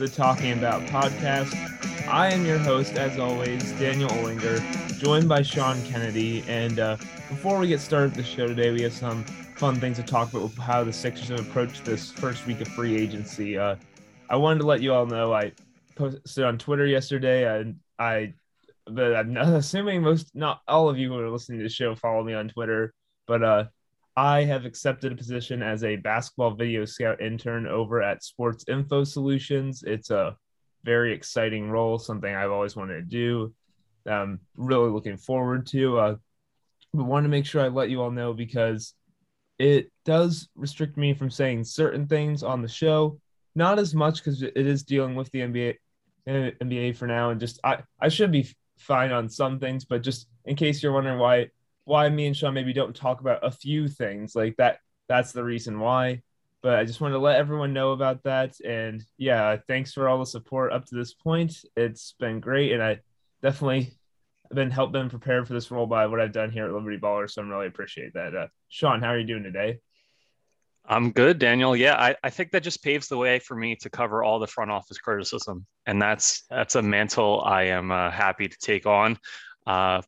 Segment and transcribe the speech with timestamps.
[0.00, 1.54] the Talking About podcast.
[2.08, 4.58] I am your host, as always, Daniel Olinger,
[4.98, 6.42] joined by Sean Kennedy.
[6.48, 6.96] And uh,
[7.28, 9.24] before we get started the show today, we have some
[9.56, 12.68] fun things to talk about with how the Sixers have approached this first week of
[12.68, 13.58] free agency.
[13.58, 13.76] Uh,
[14.30, 15.52] I wanted to let you all know I
[15.96, 18.32] posted on Twitter yesterday, and I,
[18.86, 22.24] but I'm assuming most, not all of you who are listening to the show follow
[22.24, 22.94] me on Twitter,
[23.26, 23.64] but uh,
[24.16, 29.04] I have accepted a position as a basketball video scout intern over at Sports Info
[29.04, 29.84] Solutions.
[29.86, 30.36] It's a
[30.84, 33.54] very exciting role, something I've always wanted to do.
[34.06, 35.98] I'm really looking forward to.
[35.98, 36.14] Uh,
[36.92, 38.94] want to make sure I let you all know because
[39.58, 43.20] it does restrict me from saying certain things on the show.
[43.54, 45.74] Not as much because it is dealing with the NBA
[46.28, 50.28] NBA for now, and just I I should be fine on some things, but just
[50.44, 51.48] in case you're wondering why
[51.90, 54.78] why me and Sean maybe don't talk about a few things like that.
[55.08, 56.22] That's the reason why.
[56.62, 58.60] But I just wanted to let everyone know about that.
[58.60, 61.64] And yeah, thanks for all the support up to this point.
[61.76, 63.00] It's been great, and I
[63.42, 63.98] definitely
[64.48, 66.96] have been helped been prepared for this role by what I've done here at Liberty
[66.96, 67.28] Baller.
[67.28, 68.36] So I'm really appreciate that.
[68.36, 69.80] Uh, Sean, how are you doing today?
[70.84, 71.74] I'm good, Daniel.
[71.74, 74.46] Yeah, I, I think that just paves the way for me to cover all the
[74.46, 79.18] front office criticism, and that's that's a mantle I am uh, happy to take on.
[79.66, 80.02] Uh,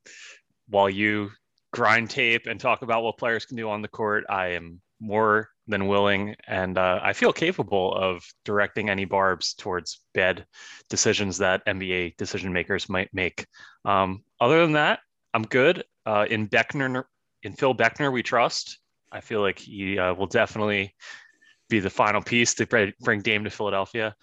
[0.68, 1.30] while you
[1.72, 5.48] grind tape and talk about what players can do on the court, I am more
[5.66, 10.46] than willing and uh, I feel capable of directing any barbs towards bad
[10.88, 13.46] decisions that NBA decision makers might make.
[13.84, 15.00] Um, other than that,
[15.34, 15.84] I'm good.
[16.04, 17.04] Uh, in Beckner,
[17.42, 18.78] in Phil Beckner, we trust.
[19.10, 20.94] I feel like he uh, will definitely
[21.68, 24.14] be the final piece to bring Dame to Philadelphia.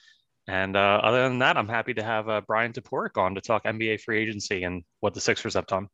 [0.48, 3.66] And uh, other than that, I'm happy to have uh, Brian Toporek on to talk
[3.66, 5.90] NBA free agency and what the Sixers have done.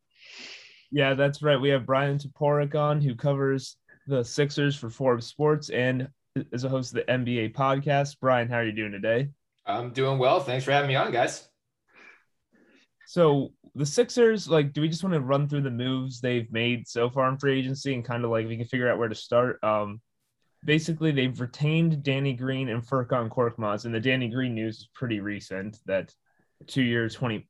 [0.95, 1.59] Yeah, that's right.
[1.59, 3.75] We have Brian Toporek on who covers
[4.07, 6.07] the Sixers for Forbes Sports and
[6.53, 8.15] is a host of the NBA podcast.
[8.21, 9.27] Brian, how are you doing today?
[9.65, 10.39] I'm doing well.
[10.39, 11.49] Thanks for having me on, guys.
[13.07, 16.87] So the Sixers, like, do we just want to run through the moves they've made
[16.87, 19.15] so far in free agency and kind of like we can figure out where to
[19.15, 19.61] start?
[19.65, 19.99] Um,
[20.63, 25.19] basically, they've retained Danny Green and Furkan Korkmaz, and the Danny Green news is pretty
[25.19, 25.77] recent.
[25.87, 26.13] That
[26.67, 27.45] two year, 20,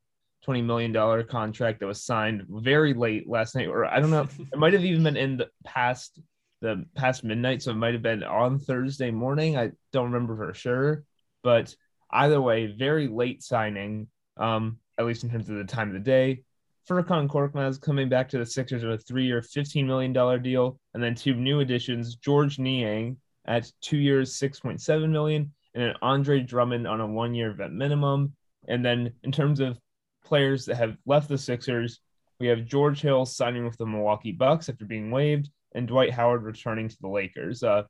[0.46, 4.58] $20 million contract that was signed very late last night, or I don't know, it
[4.58, 6.20] might have even been in the past
[6.62, 9.58] the past midnight, so it might have been on Thursday morning.
[9.58, 11.04] I don't remember for sure,
[11.42, 11.74] but
[12.10, 14.08] either way, very late signing,
[14.38, 16.42] um, at least in terms of the time of the day.
[16.88, 21.14] Furkan Korkmaz coming back to the Sixers with a three-year, $15 million deal, and then
[21.14, 27.00] two new additions, Georges Niang at two years, 6.7 million, and then Andre Drummond on
[27.00, 28.34] a one-year vet minimum.
[28.68, 29.78] And then in terms of
[30.26, 32.00] players that have left the Sixers.
[32.38, 36.42] We have George Hill signing with the Milwaukee Bucks after being waived, and Dwight Howard
[36.42, 37.62] returning to the Lakers.
[37.62, 37.84] Uh,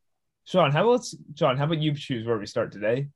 [0.44, 1.04] Sean, how about
[1.34, 1.56] Sean?
[1.56, 3.08] How about you choose where we start today?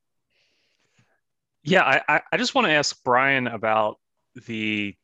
[1.62, 3.98] Yeah, I, I just want to ask Brian about
[4.46, 4.96] the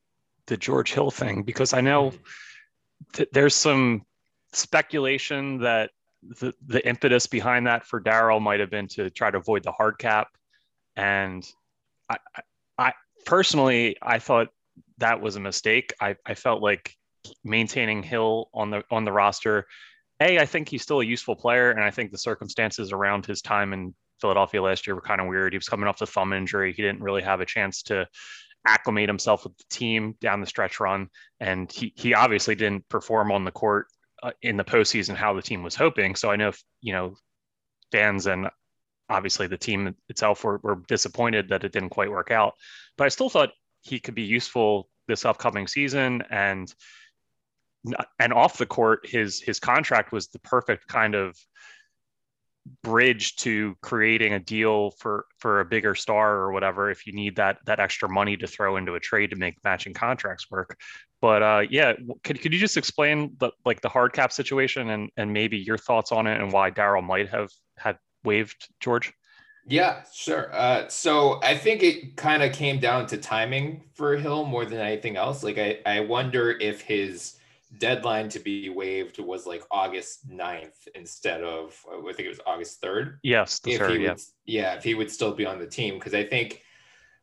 [0.46, 2.12] the George Hill thing because I know
[3.12, 4.04] th- there's some
[4.52, 5.90] speculation that
[6.22, 9.72] the, the impetus behind that for Daryl might have been to try to avoid the
[9.72, 10.28] hard cap,
[10.96, 11.46] and
[12.08, 12.16] I,
[12.78, 12.92] I
[13.26, 14.48] personally, I thought
[14.98, 15.92] that was a mistake.
[16.00, 16.94] I, I felt like
[17.44, 19.66] maintaining Hill on the on the roster.
[20.20, 23.42] A, I think he's still a useful player, and I think the circumstances around his
[23.42, 25.52] time in Philadelphia last year were kind of weird.
[25.52, 26.72] He was coming off the thumb injury.
[26.72, 28.06] He didn't really have a chance to
[28.66, 31.08] acclimate himself with the team down the stretch run,
[31.40, 33.88] and he he obviously didn't perform on the court
[34.22, 36.14] uh, in the postseason how the team was hoping.
[36.14, 37.16] So I know if, you know
[37.92, 38.48] fans and
[39.08, 42.54] obviously the team itself were, were disappointed that it didn't quite work out.
[42.96, 43.50] But I still thought
[43.82, 46.74] he could be useful this upcoming season and
[48.18, 51.36] and off the court his his contract was the perfect kind of
[52.82, 57.36] bridge to creating a deal for for a bigger star or whatever if you need
[57.36, 60.76] that that extra money to throw into a trade to make matching contracts work
[61.20, 61.94] but uh, yeah,
[62.24, 65.78] could, could you just explain the like the hard cap situation and and maybe your
[65.78, 69.12] thoughts on it and why Daryl might have had waived George?
[69.68, 70.54] Yeah, sure.
[70.54, 74.78] Uh, so I think it kind of came down to timing for Hill more than
[74.78, 75.42] anything else.
[75.42, 77.36] Like I, I wonder if his
[77.78, 82.80] deadline to be waived was like August 9th instead of I think it was August
[82.80, 83.18] 3rd.
[83.22, 84.10] Yes, if third, he yeah.
[84.10, 86.62] would, yeah, if he would still be on the team because I think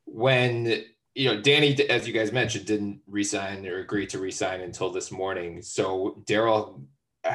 [0.05, 0.83] when
[1.15, 5.11] you know Danny, as you guys mentioned, didn't resign or agree to resign until this
[5.11, 5.61] morning.
[5.61, 6.83] So Daryl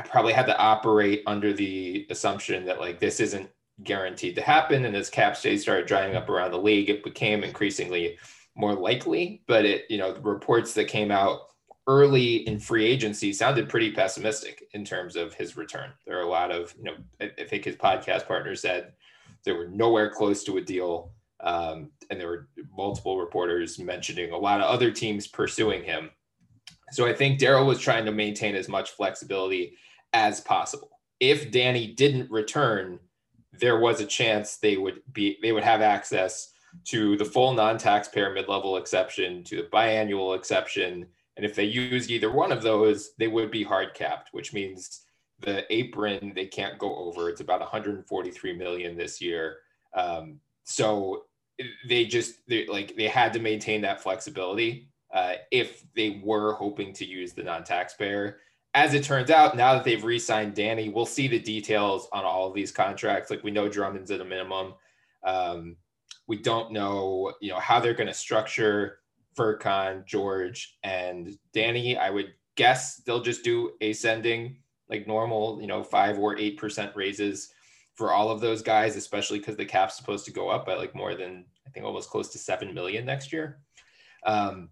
[0.05, 3.49] probably had to operate under the assumption that like this isn't
[3.85, 4.85] guaranteed to happen.
[4.85, 8.19] And as cap space started drying up around the league, it became increasingly
[8.55, 9.43] more likely.
[9.46, 11.40] But it, you know, the reports that came out
[11.87, 15.91] early in free agency sounded pretty pessimistic in terms of his return.
[16.06, 18.93] There are a lot of, you know, I, I think his podcast partner said
[19.44, 21.12] they were nowhere close to a deal.
[21.41, 26.11] Um, and there were multiple reporters mentioning a lot of other teams pursuing him.
[26.93, 29.76] So I think Daryl was trying to maintain as much flexibility
[30.12, 30.90] as possible.
[31.20, 32.99] If Danny didn't return,
[33.52, 36.52] there was a chance they would be they would have access
[36.85, 41.06] to the full non-taxpayer mid-level exception, to the biannual exception,
[41.38, 45.02] and if they use either one of those, they would be hard capped, which means
[45.38, 47.29] the apron they can't go over.
[47.29, 49.58] It's about 143 million this year.
[49.94, 51.25] Um, so
[51.88, 56.93] they just they, like they had to maintain that flexibility uh, if they were hoping
[56.94, 58.38] to use the non-taxpayer
[58.75, 62.46] as it turns out, now that they've re-signed Danny, we'll see the details on all
[62.46, 63.31] of these contracts.
[63.31, 64.75] Like we know Drummond's at a minimum.
[65.25, 65.76] Um,
[66.26, 69.00] we don't know, you know, how they're going to structure
[69.37, 71.96] Furkan, George, and Danny.
[71.96, 74.58] I would guess they'll just do ascending,
[74.90, 77.50] like normal, you know, five or eight percent raises
[77.94, 80.94] for all of those guys, especially because the cap's supposed to go up by like
[80.94, 83.60] more than I think almost close to seven million next year.
[84.25, 84.69] Um,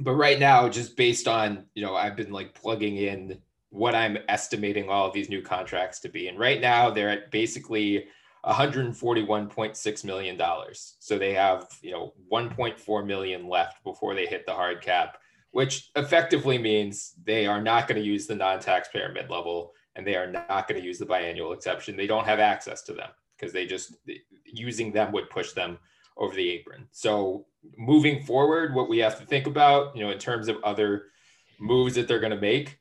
[0.00, 3.38] but right now, just based on, you know, I've been like plugging in
[3.70, 6.28] what I'm estimating all of these new contracts to be.
[6.28, 8.06] And right now they're at basically
[8.44, 10.40] $141.6 million.
[10.74, 15.18] So they have, you know, 1.4 million left before they hit the hard cap,
[15.52, 20.30] which effectively means they are not going to use the non-taxpayer mid-level and they are
[20.30, 21.96] not going to use the biannual exception.
[21.96, 23.96] They don't have access to them because they just
[24.44, 25.78] using them would push them
[26.16, 26.88] over the apron.
[26.92, 27.46] So
[27.76, 31.04] moving forward, what we have to think about, you know, in terms of other
[31.58, 32.78] moves that they're going to make,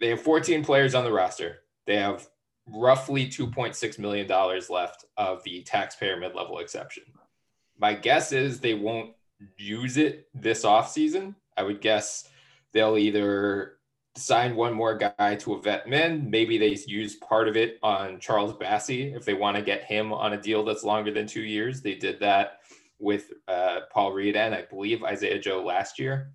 [0.00, 1.58] they have 14 players on the roster.
[1.86, 2.28] They have
[2.66, 4.28] roughly $2.6 million
[4.68, 7.04] left of the taxpayer mid-level exception.
[7.78, 9.12] My guess is they won't
[9.56, 11.34] use it this offseason.
[11.56, 12.28] I would guess
[12.72, 13.78] they'll either
[14.16, 16.28] sign one more guy to a vet min.
[16.28, 20.12] Maybe they use part of it on Charles Bassey if they want to get him
[20.12, 21.80] on a deal that's longer than two years.
[21.80, 22.60] They did that
[22.98, 26.32] with uh, Paul Reed and I believe Isaiah Joe last year.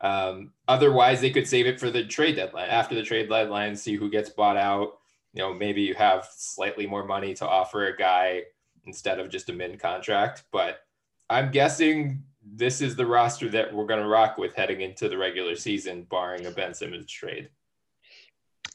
[0.00, 2.70] Um, otherwise, they could save it for the trade deadline.
[2.70, 4.98] After the trade deadline, see who gets bought out.
[5.34, 8.42] You know, maybe you have slightly more money to offer a guy
[8.86, 10.44] instead of just a min contract.
[10.52, 10.80] But
[11.28, 12.22] I'm guessing
[12.54, 16.04] this is the roster that we're going to rock with heading into the regular season,
[16.04, 17.48] barring a Ben Simmons trade.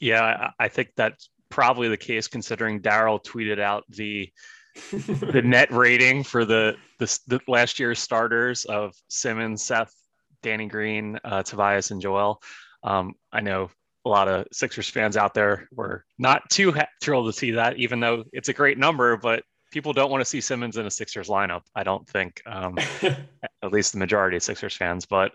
[0.00, 4.30] Yeah, I think that's probably the case considering Daryl tweeted out the
[4.90, 9.94] the net rating for the, the, the last year's starters of Simmons, Seth,
[10.42, 12.42] Danny Green, uh, Tobias, and Joel.
[12.82, 13.70] Um, I know
[14.04, 17.78] a lot of Sixers fans out there were not too ha- thrilled to see that,
[17.78, 20.90] even though it's a great number, but people don't want to see Simmons in a
[20.90, 21.62] Sixers lineup.
[21.74, 22.76] I don't think, um,
[23.64, 25.06] at least the majority of Sixers fans.
[25.06, 25.32] But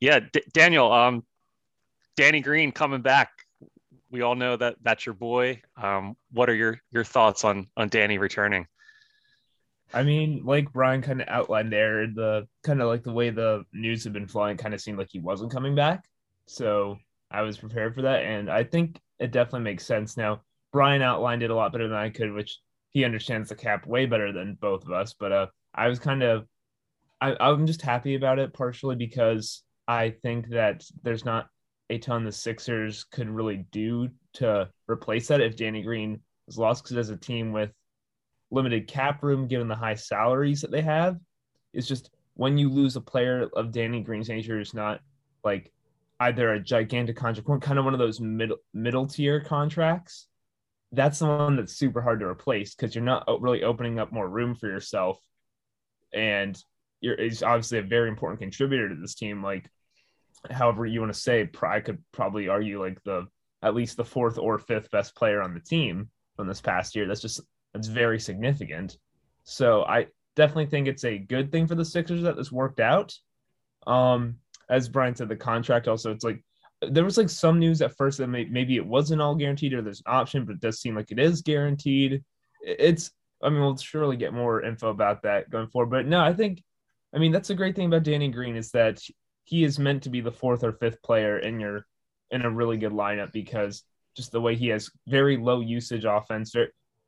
[0.00, 1.24] yeah, D- Daniel, um,
[2.16, 3.30] Danny Green coming back.
[4.10, 5.62] We all know that that's your boy.
[5.80, 8.66] Um, what are your your thoughts on on Danny returning?
[9.92, 13.64] I mean, like Brian kind of outlined there, the kind of like the way the
[13.72, 16.04] news had been flowing kind of seemed like he wasn't coming back.
[16.46, 16.98] So
[17.30, 18.22] I was prepared for that.
[18.22, 20.16] And I think it definitely makes sense.
[20.16, 22.58] Now, Brian outlined it a lot better than I could, which
[22.90, 25.14] he understands the cap way better than both of us.
[25.18, 26.46] But uh, I was kind of,
[27.20, 31.48] I, I'm just happy about it partially because I think that there's not
[31.90, 36.84] a ton the Sixers could really do to replace that if Danny Green is lost.
[36.84, 37.72] Because as a team with
[38.50, 41.18] limited cap room, given the high salaries that they have,
[41.72, 45.00] it's just when you lose a player of Danny Green's nature, it's not
[45.44, 45.72] like
[46.20, 50.28] either a gigantic contract kind of one of those middle middle tier contracts.
[50.92, 54.28] That's the one that's super hard to replace because you're not really opening up more
[54.28, 55.18] room for yourself,
[56.12, 56.60] and
[57.00, 59.42] you're is obviously a very important contributor to this team.
[59.42, 59.70] Like
[60.50, 63.26] however you want to say, I could probably argue like the
[63.62, 67.06] at least the fourth or fifth best player on the team from this past year.
[67.06, 67.40] That's just
[67.74, 68.96] that's very significant.
[69.44, 73.14] So I definitely think it's a good thing for the Sixers that this worked out.
[73.86, 74.36] Um,
[74.68, 76.42] as Brian said, the contract also, it's like
[76.82, 79.82] there was like some news at first that may, maybe it wasn't all guaranteed or
[79.82, 82.22] there's an option, but it does seem like it is guaranteed.
[82.62, 83.10] It's,
[83.42, 85.90] I mean, we'll surely get more info about that going forward.
[85.90, 86.62] But no, I think,
[87.14, 89.02] I mean, that's a great thing about Danny Green is that
[89.44, 91.86] he is meant to be the fourth or fifth player in your
[92.30, 93.82] in a really good lineup because
[94.16, 96.54] just the way he has very low usage offense,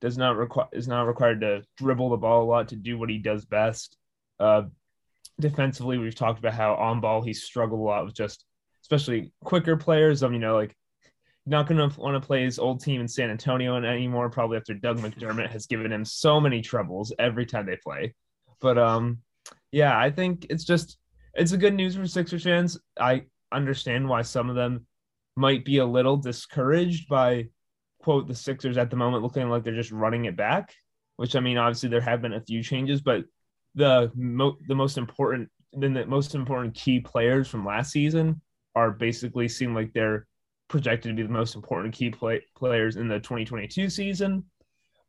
[0.01, 3.09] does not require is not required to dribble the ball a lot to do what
[3.09, 3.97] he does best.
[4.41, 4.63] Uh,
[5.39, 8.45] defensively, we've talked about how on ball he struggled a lot with just
[8.83, 10.23] especially quicker players.
[10.23, 10.77] Um, you know, like
[11.47, 14.29] not going to want to play his old team in San Antonio anymore.
[14.29, 18.15] Probably after Doug McDermott has given him so many troubles every time they play.
[18.61, 19.19] But um,
[19.73, 20.99] yeah, I think it's just
[21.35, 22.79] it's a good news for Sixers fans.
[23.01, 24.87] I understand why some of them
[25.35, 27.49] might be a little discouraged by
[28.03, 30.75] quote the Sixers at the moment looking like they're just running it back,
[31.17, 33.25] which I mean obviously there have been a few changes, but
[33.75, 38.43] the mo- the most important then the most important key players from last season
[38.75, 40.27] are basically seem like they're
[40.69, 44.45] projected to be the most important key play- players in the 2022 season.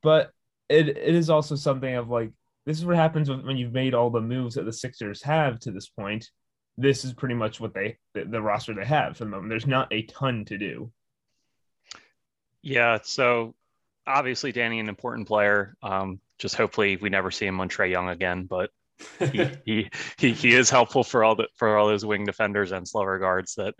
[0.01, 0.31] But
[0.69, 2.31] it, it is also something of like
[2.65, 5.71] this is what happens when you've made all the moves that the Sixers have to
[5.71, 6.29] this point.
[6.77, 9.49] This is pretty much what they the, the roster they have for the moment.
[9.49, 10.91] There's not a ton to do.
[12.61, 13.53] Yeah, so
[14.07, 15.75] obviously Danny an important player.
[15.83, 18.71] Um, just hopefully we never see him on Trae Young again, but
[19.19, 22.87] he, he, he he is helpful for all the for all those wing defenders and
[22.87, 23.75] slower guards that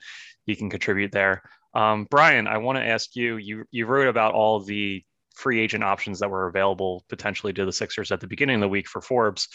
[0.46, 1.42] he can contribute there.
[1.74, 3.38] Um, Brian, I want to ask you.
[3.38, 7.74] You you wrote about all the free agent options that were available potentially to the
[7.74, 9.48] Sixers at the beginning of the week for Forbes.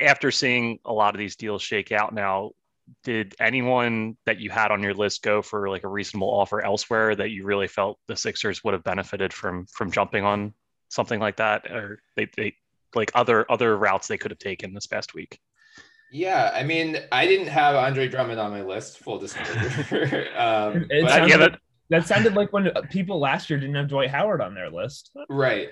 [0.00, 2.52] After seeing a lot of these deals shake out now,
[3.04, 7.14] did anyone that you had on your list go for like a reasonable offer elsewhere
[7.14, 10.54] that you really felt the Sixers would have benefited from from jumping on
[10.88, 12.54] something like that, or they, they
[12.94, 15.38] like other other routes they could have taken this past week?
[16.12, 18.98] Yeah, I mean, I didn't have Andre Drummond on my list.
[18.98, 20.26] Full disclosure.
[20.36, 21.60] um, it but, yeah, that,
[21.90, 25.10] that sounded like when uh, people last year didn't have Dwight Howard on their list.
[25.28, 25.70] Right.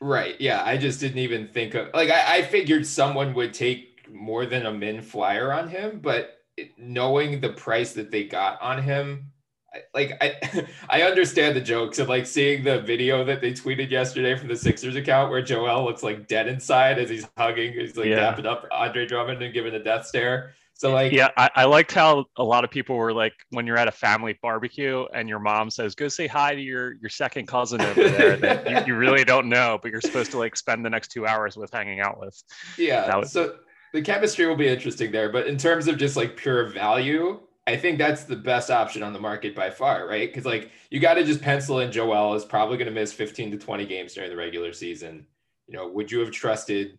[0.00, 0.38] Right.
[0.40, 0.62] Yeah.
[0.64, 4.66] I just didn't even think of like I, I figured someone would take more than
[4.66, 6.38] a min flyer on him, but
[6.76, 9.30] knowing the price that they got on him,
[9.72, 13.90] I, like I I understand the jokes and like seeing the video that they tweeted
[13.90, 17.96] yesterday from the Sixers account where Joel looks like dead inside as he's hugging, he's
[17.96, 18.34] like yeah.
[18.34, 20.54] dapping up Andre Drummond and giving a death stare.
[20.80, 23.76] So like yeah, I, I, liked how a lot of people were like when you're
[23.76, 27.48] at a family barbecue and your mom says, "Go say hi to your your second
[27.48, 30.82] cousin over there that you, you, really don't know, but you're supposed to like spend
[30.82, 32.42] the next two hours with hanging out with."
[32.78, 33.14] Yeah.
[33.14, 33.56] Was, so
[33.92, 35.30] the chemistry will be interesting there.
[35.30, 39.12] But in terms of just like pure value, I think that's the best option on
[39.12, 40.30] the market by far, right?
[40.30, 43.50] Because like you got to just pencil in Joel is probably going to miss 15
[43.50, 45.26] to 20 games during the regular season.
[45.66, 46.98] You know, would you have trusted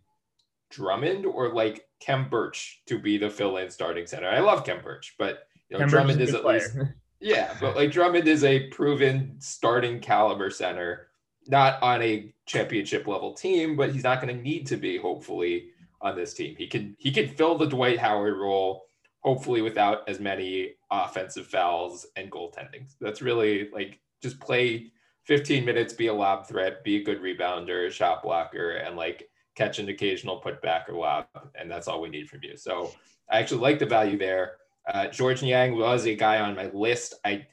[0.70, 4.28] Drummond or like Khem Birch to be the fill-in starting center?
[4.28, 6.60] I love Khem Birch, but you know, Drummond is, is at player.
[6.60, 6.78] least
[7.20, 11.08] yeah, but like Drummond is a proven starting caliber center,
[11.48, 15.70] not on a championship level team, but he's not going to need to be, hopefully
[16.02, 16.56] on this team.
[16.58, 18.86] He can he can fill the Dwight Howard role,
[19.20, 22.92] hopefully without as many offensive fouls and goaltending.
[23.00, 24.92] That's really like just play
[25.26, 29.80] 15 minutes, be a lob threat, be a good rebounder, shot blocker, and like catch
[29.80, 32.56] an occasional putback or lob, and that's all we need from you.
[32.58, 32.92] So
[33.30, 34.58] I actually like the value there.
[34.92, 37.16] Uh, Georges Niang was a guy on my list.
[37.26, 37.46] I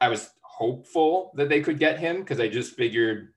[0.00, 3.32] I was hopeful that they could get him because I just figured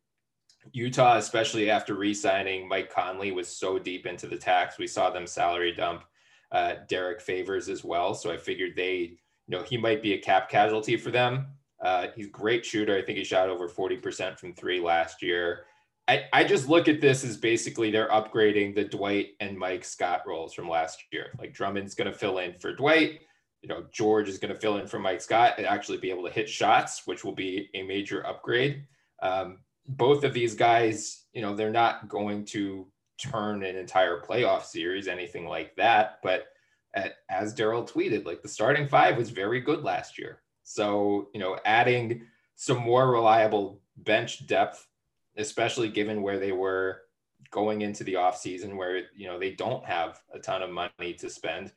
[0.72, 4.78] Utah, especially after re-signing Mike Conley, was so deep into the tax.
[4.78, 6.04] We saw them salary dump
[6.52, 8.14] uh, Derrick Favors as well.
[8.14, 11.48] So I figured they, you know, he might be a cap casualty for them.
[11.82, 12.98] Uh, he's a great shooter.
[12.98, 15.66] I think he shot over 40% from three last year.
[16.10, 20.22] I, I just look at this as basically they're upgrading the Dwight and Mike Scott
[20.26, 21.28] roles from last year.
[21.38, 23.20] Like Drummond's going to fill in for Dwight.
[23.62, 26.24] You know, George is going to fill in for Mike Scott and actually be able
[26.24, 28.88] to hit shots, which will be a major upgrade.
[29.22, 32.88] Um, both of these guys, you know, they're not going to
[33.22, 36.18] turn an entire playoff series, anything like that.
[36.24, 36.48] But
[36.96, 40.42] at, as Daryl tweeted, like the starting five was very good last year.
[40.64, 42.24] So, you know, adding
[42.56, 44.88] some more reliable bench depth,
[45.40, 47.02] especially given where they were
[47.52, 51.30] going into the offseason, where, you know, they don't have a ton of money to
[51.30, 51.72] spend.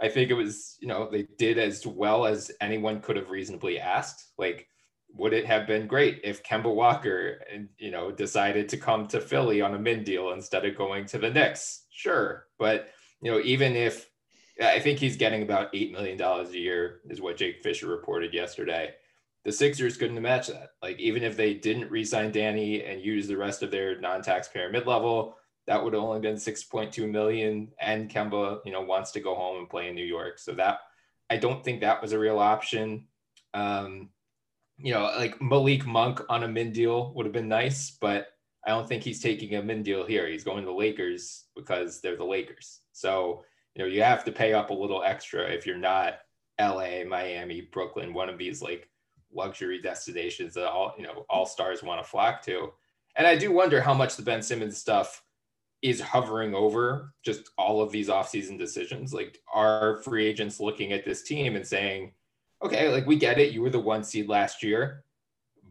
[0.00, 3.80] I think it was, you know, they did as well as anyone could have reasonably
[3.80, 4.32] asked.
[4.38, 4.68] Like,
[5.14, 7.40] would it have been great if Kemba Walker
[7.78, 11.18] you know decided to come to Philly on a min deal instead of going to
[11.18, 11.86] the Knicks?
[11.90, 12.90] Sure, but
[13.22, 14.10] you know even if
[14.62, 18.34] I think he's getting about eight million dollars a year is what Jake Fisher reported
[18.34, 18.94] yesterday.
[19.46, 20.70] The Sixers couldn't match that.
[20.82, 25.36] Like even if they didn't re-sign Danny and use the rest of their non-taxpayer mid-level,
[25.68, 27.68] that would have only been 6.2 million.
[27.80, 30.40] And Kemba, you know, wants to go home and play in New York.
[30.40, 30.80] So that
[31.30, 33.06] I don't think that was a real option.
[33.54, 34.08] Um,
[34.78, 38.26] you know, like Malik Monk on a min deal would have been nice, but
[38.66, 40.26] I don't think he's taking a min deal here.
[40.26, 42.80] He's going to the Lakers because they're the Lakers.
[42.92, 43.44] So,
[43.76, 46.14] you know, you have to pay up a little extra if you're not
[46.60, 48.88] LA, Miami, Brooklyn, one of these like
[49.36, 52.72] luxury destinations that all, you know, all stars want to flock to.
[53.16, 55.22] And I do wonder how much the Ben Simmons stuff
[55.82, 59.14] is hovering over just all of these offseason decisions.
[59.14, 62.12] Like, are free agents looking at this team and saying,
[62.62, 63.52] okay, like we get it.
[63.52, 65.04] You were the one seed last year,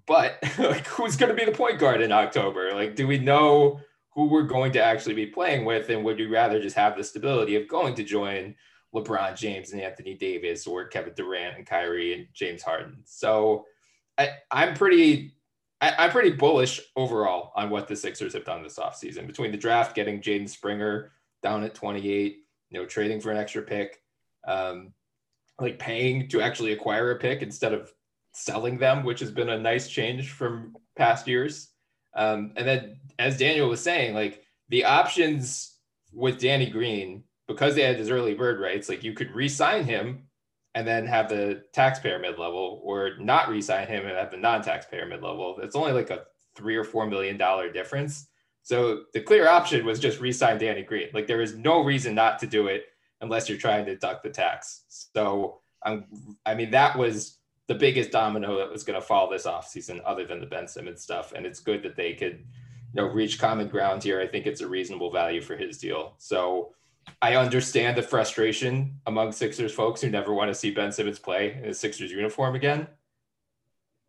[0.06, 2.74] but like who's going to be the point guard in October?
[2.74, 3.80] Like, do we know
[4.12, 5.90] who we're going to actually be playing with?
[5.90, 8.56] And would you rather just have the stability of going to join
[8.96, 13.02] LeBron James and Anthony Davis or Kevin Durant and Kyrie and James Harden?
[13.06, 13.66] So
[14.18, 15.34] I, I'm pretty.
[15.82, 19.58] I, am pretty bullish overall on what the Sixers have done this offseason between the
[19.58, 21.12] draft, getting Jaden Springer
[21.44, 22.38] down at 28,
[22.70, 24.02] you know, trading for an extra pick.
[24.48, 24.94] Um,
[25.60, 27.92] like paying to actually acquire a pick instead of
[28.34, 31.70] selling them, which has been a nice change from past years.
[32.16, 35.78] Um, and then, as Daniel was saying, like the options
[36.14, 40.28] with Danny Green, because they had his early bird rights, like you could re-sign him
[40.74, 45.60] and then have the taxpayer mid-level, or not re-sign him and have the non-taxpayer mid-level.
[45.62, 46.24] It's only like a
[46.56, 48.28] three or four million dollar difference.
[48.64, 51.10] So the clear option was just re-sign Danny Green.
[51.14, 52.86] Like there is no reason not to do it
[53.22, 54.84] unless you're trying to duck the tax.
[55.14, 56.06] So I'm,
[56.46, 57.38] I mean, that was
[57.68, 61.02] the biggest domino that was going to fall this offseason, other than the Ben Simmons
[61.02, 61.32] stuff.
[61.32, 62.44] And it's good that they could,
[62.94, 64.20] you know, reach common ground here.
[64.20, 66.16] I think it's a reasonable value for his deal.
[66.18, 66.74] So
[67.22, 71.60] I understand the frustration among Sixers folks who never want to see Ben Simmons play
[71.64, 72.88] in a Sixers uniform again.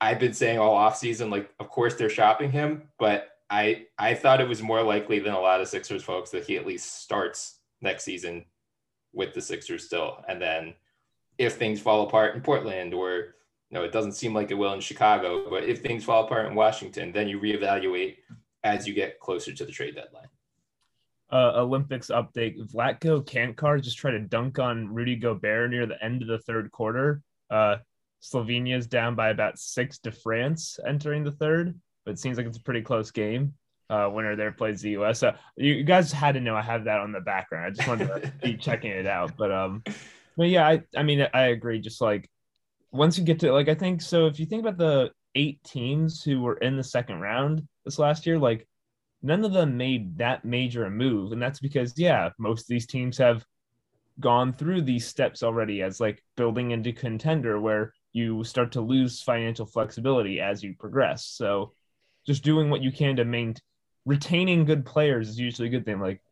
[0.00, 4.40] I've been saying all offseason, like, of course they're shopping him, but I I thought
[4.40, 7.60] it was more likely than a lot of Sixers folks that he at least starts
[7.80, 8.44] next season
[9.12, 10.22] with the Sixers still.
[10.28, 10.74] And then
[11.38, 13.36] if things fall apart in Portland or
[13.70, 16.46] you know, it doesn't seem like it will in Chicago, but if things fall apart
[16.46, 18.16] in Washington, then you reevaluate
[18.62, 20.28] as you get closer to the trade deadline.
[21.32, 26.22] Uh, Olympics update: Vlatko Cancar just tried to dunk on Rudy Gobert near the end
[26.22, 27.22] of the third quarter.
[27.50, 27.76] Uh,
[28.22, 32.46] Slovenia is down by about six to France entering the third, but it seems like
[32.46, 33.54] it's a pretty close game
[33.88, 35.20] uh, winner there plays the U.S.
[35.20, 37.66] So you guys had to know I have that on the background.
[37.66, 39.36] I just wanted to be checking it out.
[39.36, 39.82] But um,
[40.36, 41.80] but yeah, I I mean I agree.
[41.80, 42.28] Just like
[42.90, 44.26] once you get to like I think so.
[44.26, 48.26] If you think about the eight teams who were in the second round this last
[48.26, 48.66] year, like
[49.26, 52.86] none of them made that major a move, and that's because yeah, most of these
[52.86, 53.44] teams have
[54.20, 59.20] gone through these steps already as like building into contender where you start to lose
[59.20, 61.26] financial flexibility as you progress.
[61.26, 61.72] So
[62.26, 63.60] just doing what you can to maintain
[64.06, 66.00] retaining good players is usually a good thing.
[66.00, 66.22] Like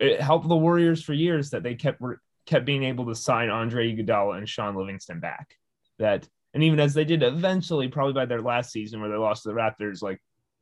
[0.00, 2.02] it helped the Warriors for years that they kept
[2.46, 5.54] kept being able to sign Andre Iguodala and Shaun Livingston back.
[5.98, 9.42] That and even as they did eventually, probably by their last season where they lost
[9.42, 10.20] to the Raptors, like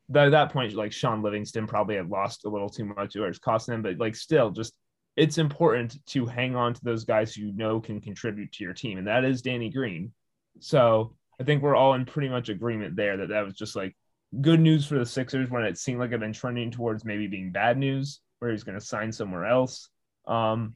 [0.09, 3.39] by that point, like Shaun Livingston probably had lost a little too much, or it's
[3.39, 4.73] costing him, But like still, just
[5.15, 8.73] it's important to hang on to those guys who you know can contribute to your
[8.73, 10.13] team, and that is Danny Green.
[10.59, 13.95] So I think we're all in pretty much agreement there that that was just like
[14.41, 17.27] good news for the Sixers when it seemed like it had been trending towards maybe
[17.27, 19.89] being bad news, where he's going to sign somewhere else.
[20.25, 20.75] Um,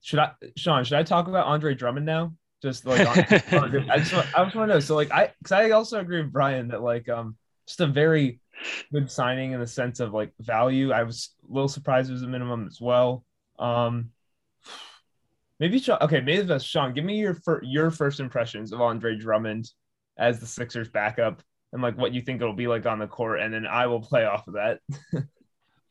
[0.00, 0.84] should I, Sean?
[0.84, 2.32] Should I talk about Andre Drummond now?
[2.62, 3.18] Just like, on,
[3.90, 4.80] I just, I just want to know.
[4.80, 8.40] So, like, I, because I also agree with Brian that like, um, just a very
[8.92, 10.92] good signing in the sense of like value.
[10.92, 13.24] I was a little surprised it was a minimum as well.
[13.58, 14.10] Um,
[15.60, 15.98] maybe Sean.
[16.00, 16.94] Okay, maybe that's Sean.
[16.94, 19.70] Give me your fir- your first impressions of Andre Drummond
[20.18, 23.40] as the Sixers backup and like what you think it'll be like on the court,
[23.40, 24.80] and then I will play off of that.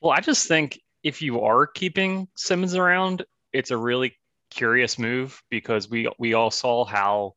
[0.01, 4.17] well, I just think if you are keeping Simmons around, it's a really
[4.49, 7.33] curious move because we we all saw how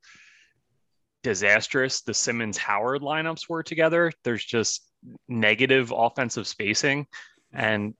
[1.23, 4.13] disastrous the Simmons Howard lineups were together.
[4.25, 4.91] There's just
[5.29, 7.07] negative offensive spacing,
[7.53, 7.95] and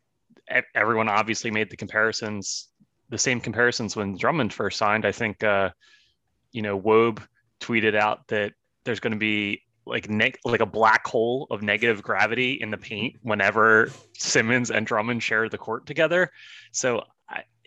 [0.75, 2.69] everyone obviously made the comparisons,
[3.09, 5.05] the same comparisons when Drummond first signed.
[5.05, 5.71] I think, uh,
[6.53, 7.21] you know, Wobe
[7.61, 8.53] tweeted out that
[8.85, 12.77] there's going to be like ne- like a black hole of negative gravity in the
[12.77, 16.31] paint whenever Simmons and Drummond share the court together.
[16.73, 17.05] So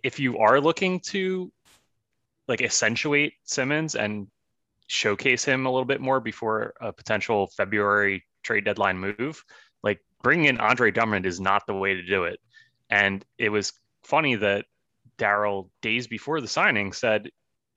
[0.04, 1.52] if you are looking to
[2.48, 4.28] like accentuate Simmons and
[4.92, 9.42] showcase him a little bit more before a potential February trade deadline move,
[9.84, 12.42] like bringing in Andre Drummond is not the way to do it.
[12.90, 13.72] And it was
[14.04, 14.66] funny that
[15.18, 17.30] Daryl days before the signing said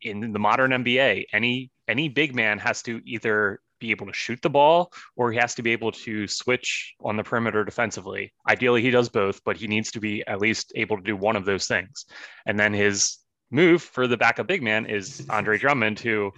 [0.02, 4.42] in the modern NBA, any any big man has to either be able to shoot
[4.42, 8.32] the ball or he has to be able to switch on the perimeter defensively.
[8.48, 11.36] Ideally, he does both, but he needs to be at least able to do one
[11.36, 12.06] of those things.
[12.46, 13.18] And then his
[13.50, 16.32] move for the backup big man is Andre Drummond, who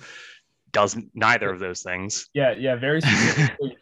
[0.76, 2.28] does neither of those things.
[2.34, 3.76] Yeah, yeah, very specifically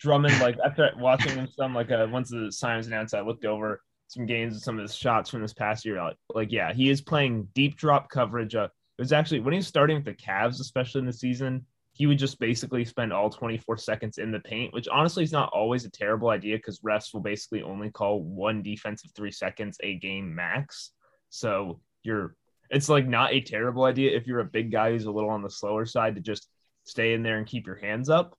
[0.00, 0.40] Drummond.
[0.40, 4.24] Like after watching him some, like uh, once the signs announced, I looked over some
[4.24, 6.02] games and some of his shots from this past year.
[6.02, 8.54] Like, like yeah, he is playing deep drop coverage.
[8.54, 11.66] Uh, it was actually when he was starting with the Cavs, especially in the season,
[11.92, 15.50] he would just basically spend all 24 seconds in the paint, which honestly is not
[15.52, 19.96] always a terrible idea because refs will basically only call one defensive three seconds a
[19.96, 20.92] game max.
[21.28, 22.36] So you're
[22.70, 25.42] it's like not a terrible idea if you're a big guy who's a little on
[25.42, 26.48] the slower side to just
[26.84, 28.36] stay in there and keep your hands up,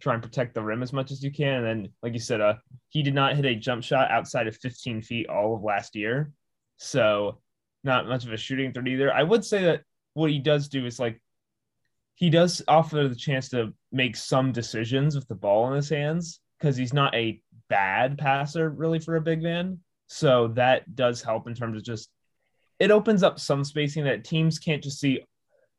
[0.00, 1.64] try and protect the rim as much as you can.
[1.64, 2.54] And then, like you said, uh,
[2.88, 6.32] he did not hit a jump shot outside of 15 feet all of last year.
[6.76, 7.40] So
[7.84, 9.12] not much of a shooting threat either.
[9.12, 9.82] I would say that
[10.14, 11.20] what he does do is like
[12.14, 16.40] he does offer the chance to make some decisions with the ball in his hands
[16.58, 19.78] because he's not a bad passer really for a big man.
[20.08, 22.08] So that does help in terms of just
[22.78, 25.20] it opens up some spacing that teams can't just see.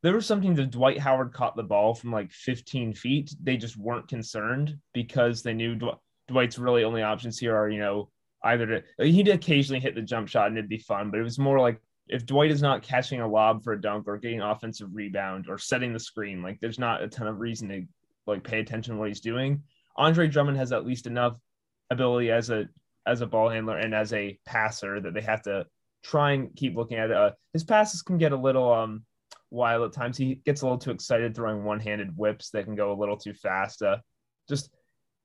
[0.02, 3.56] There were some teams if Dwight Howard caught the ball from like 15 feet, they
[3.56, 8.10] just weren't concerned because they knew Dw- Dwight's really only options here are, you know,
[8.44, 8.66] either
[8.98, 11.60] to he'd occasionally hit the jump shot and it'd be fun, but it was more
[11.60, 15.46] like if Dwight is not catching a lob for a dunk or getting offensive rebound
[15.48, 17.84] or setting the screen, like there's not a ton of reason to
[18.26, 19.62] like pay attention to what he's doing.
[19.96, 21.36] Andre Drummond has at least enough
[21.90, 22.68] ability as a
[23.06, 25.66] as a ball handler and as a passer that they have to
[26.02, 27.16] try and keep looking at it.
[27.16, 29.04] Uh, his passes can get a little um
[29.50, 30.16] wild at times.
[30.16, 33.34] He gets a little too excited throwing one-handed whips that can go a little too
[33.34, 33.82] fast.
[33.82, 33.98] Uh,
[34.48, 34.70] just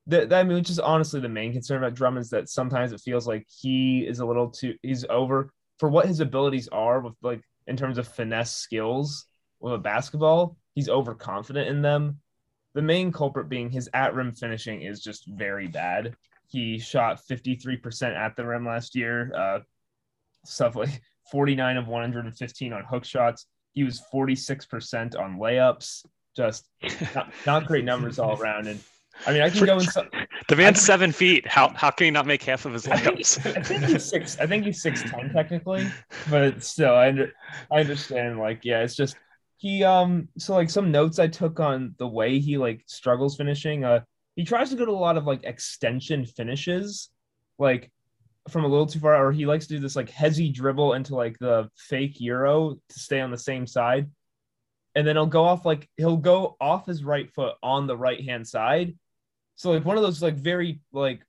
[0.08, 3.02] that, I mean, which is honestly the main concern about Drummond is that sometimes it
[3.02, 7.16] feels like he is a little too he's over for what his abilities are with
[7.22, 9.26] like in terms of finesse skills
[9.60, 10.58] with a basketball.
[10.76, 12.20] He's overconfident in them.
[12.74, 16.16] The main culprit being his at rim finishing is just very bad.
[16.48, 19.32] He shot 53% at the rim last year.
[19.34, 19.60] Uh,
[20.48, 23.46] stuff like 49 of 115 on hook shots.
[23.74, 26.06] He was 46% on layups.
[26.36, 26.68] Just
[27.16, 28.68] not, not great numbers all around.
[28.68, 28.80] And
[29.26, 29.82] I mean, I can go in.
[29.82, 30.10] Some,
[30.50, 31.48] the man's seven feet.
[31.48, 33.40] How how can he not make half of his layups?
[33.40, 34.40] I think, I think he's six.
[34.40, 35.88] I think he's six ten technically,
[36.30, 37.34] but still, I under,
[37.72, 38.40] I understand.
[38.40, 39.16] Like, yeah, it's just
[39.58, 39.84] he.
[39.84, 40.28] Um.
[40.38, 43.86] So like some notes I took on the way he like struggles finishing.
[43.86, 44.02] Uh,
[44.36, 47.10] he tries to go to a lot of like extension finishes,
[47.58, 47.92] like
[48.50, 51.16] from a little too far, or he likes to do this like hezzy dribble into
[51.16, 54.10] like the fake euro to stay on the same side.
[54.94, 58.24] And then he'll go off like he'll go off his right foot on the right
[58.24, 58.96] hand side.
[59.56, 61.22] So like one of those like very like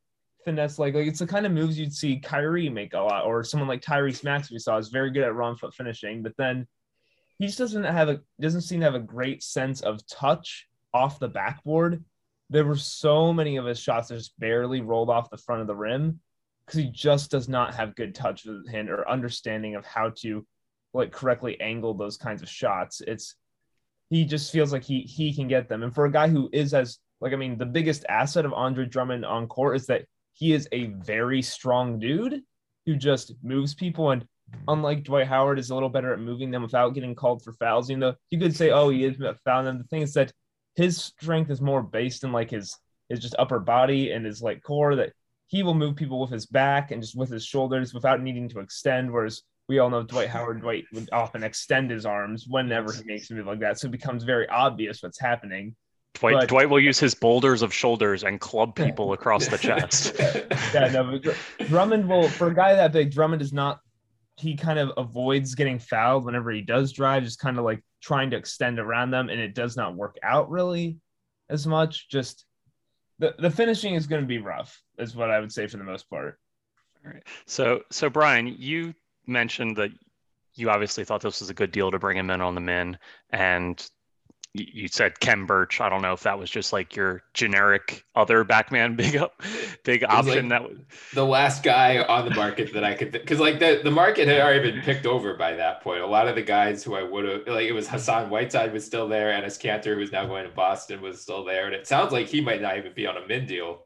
[0.44, 3.42] finesse, like like it's the kind of moves you'd see Kyrie make a lot, or
[3.42, 6.66] someone like Tyrese Maxey we saw is very good at wrong foot finishing, but then
[7.38, 11.18] he just doesn't have a doesn't seem to have a great sense of touch off
[11.18, 12.04] the backboard.
[12.50, 15.66] There were so many of his shots that just barely rolled off the front of
[15.66, 16.20] the rim
[16.66, 20.10] because he just does not have good touch with his hand or understanding of how
[20.16, 20.44] to
[20.92, 23.00] like correctly angle those kinds of shots.
[23.06, 23.36] It's
[24.10, 25.82] he just feels like he he can get them.
[25.82, 28.86] And for a guy who is as like I mean the biggest asset of Andre
[28.86, 32.42] Drummond on court is that he is a very strong dude
[32.84, 34.24] who just moves people and
[34.68, 37.90] unlike Dwight Howard is a little better at moving them without getting called for fouls.
[37.90, 39.78] You know, you could say, oh, he is fouling them.
[39.78, 40.32] The thing is that
[40.76, 42.76] his strength is more based in like his
[43.08, 45.12] his just upper body and his like core that
[45.48, 48.60] he will move people with his back and just with his shoulders without needing to
[48.60, 49.12] extend.
[49.12, 53.30] Whereas we all know Dwight Howard, Dwight would often extend his arms whenever he makes
[53.30, 53.78] a move like that.
[53.78, 55.74] So it becomes very obvious what's happening.
[56.14, 60.14] Dwight, but, Dwight will use his boulders of shoulders and club people across the chest.
[60.74, 61.20] yeah, no,
[61.66, 63.80] Drummond will, for a guy that big, Drummond is not,
[64.36, 68.30] he kind of avoids getting fouled whenever he does drive, just kind of like trying
[68.30, 69.28] to extend around them.
[69.28, 70.98] And it does not work out really
[71.50, 72.08] as much.
[72.08, 72.44] Just
[73.18, 75.84] the, the finishing is going to be rough, is what I would say for the
[75.84, 76.38] most part.
[77.04, 77.22] All right.
[77.46, 78.94] So, so Brian, you
[79.26, 79.90] mentioned that
[80.54, 82.98] you obviously thought this was a good deal to bring him in on the min,
[83.30, 83.88] and
[84.58, 85.80] you said Khem Birch.
[85.80, 89.42] I don't know if that was just like your generic other backman big up,
[89.84, 90.48] big option.
[90.48, 90.78] Like that was
[91.14, 94.40] the last guy on the market that I could, because like the, the market had
[94.40, 96.02] already been picked over by that point.
[96.02, 98.84] A lot of the guys who I would have, like it was Hassan Whiteside was
[98.84, 101.86] still there, and Kanter, who was now going to Boston, was still there, and it
[101.86, 103.85] sounds like he might not even be on a min deal.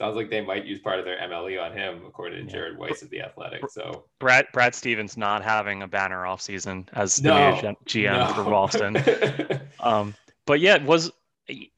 [0.00, 3.02] Sounds like they might use part of their MLE on him, according to Jared Weiss
[3.02, 3.68] of the Athletic.
[3.68, 8.32] So Brad Brad Stevens not having a banner off season as the no, GM no.
[8.32, 9.60] for Boston.
[9.80, 10.14] um,
[10.46, 11.12] but yeah, it was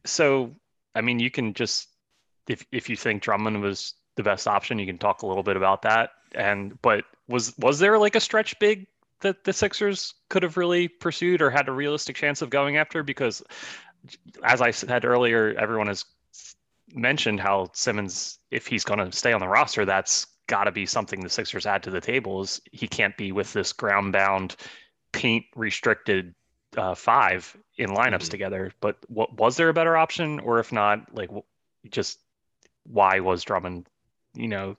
[0.04, 0.54] so.
[0.94, 1.88] I mean, you can just
[2.46, 5.56] if if you think Drummond was the best option, you can talk a little bit
[5.56, 6.10] about that.
[6.36, 8.86] And but was was there like a stretch big
[9.22, 13.02] that the Sixers could have really pursued or had a realistic chance of going after?
[13.02, 13.42] Because
[14.44, 16.04] as I said earlier, everyone has
[16.92, 20.86] mentioned how Simmons, if he's going to stay on the roster, that's got to be
[20.86, 22.42] something the Sixers add to the table.
[22.42, 24.56] Is he can't be with this ground bound
[25.12, 26.34] paint restricted
[26.76, 28.28] uh, five in lineups mm-hmm.
[28.28, 28.72] together.
[28.80, 31.30] But what was there a better option, or if not, like
[31.90, 32.18] just
[32.84, 33.86] why was Drummond,
[34.34, 34.76] you know,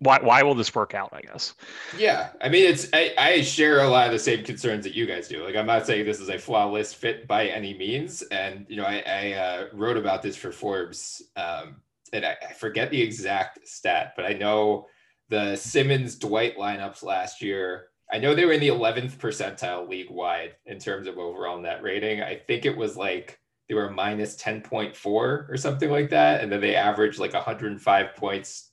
[0.00, 1.10] why why will this work out?
[1.12, 1.54] I guess.
[1.96, 5.06] Yeah, I mean, it's I, I share a lot of the same concerns that you
[5.06, 5.44] guys do.
[5.44, 8.84] Like, I'm not saying this is a flawless fit by any means, and you know,
[8.84, 11.76] I, I uh, wrote about this for Forbes, um,
[12.12, 14.86] and I, I forget the exact stat, but I know
[15.28, 17.86] the Simmons Dwight lineups last year.
[18.12, 21.82] I know they were in the 11th percentile league wide in terms of overall net
[21.82, 22.22] rating.
[22.22, 26.42] I think it was like they were minus 10.4 or something like that.
[26.42, 28.69] And then they averaged like 105 points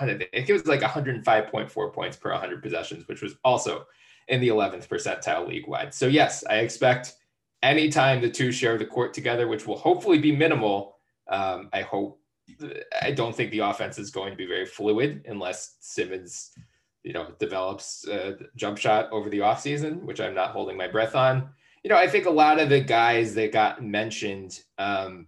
[0.00, 3.86] I think it was like 105.4 points per 100 possessions, which was also
[4.28, 5.94] in the 11th percentile league wide.
[5.94, 7.14] So yes, I expect
[7.62, 10.96] anytime the two share the court together, which will hopefully be minimal.
[11.28, 12.20] Um, I hope.
[13.00, 16.50] I don't think the offense is going to be very fluid unless Simmons,
[17.02, 21.14] you know, develops a jump shot over the offseason, which I'm not holding my breath
[21.14, 21.48] on.
[21.82, 25.26] You know, I think a lot of the guys that got mentioned, um,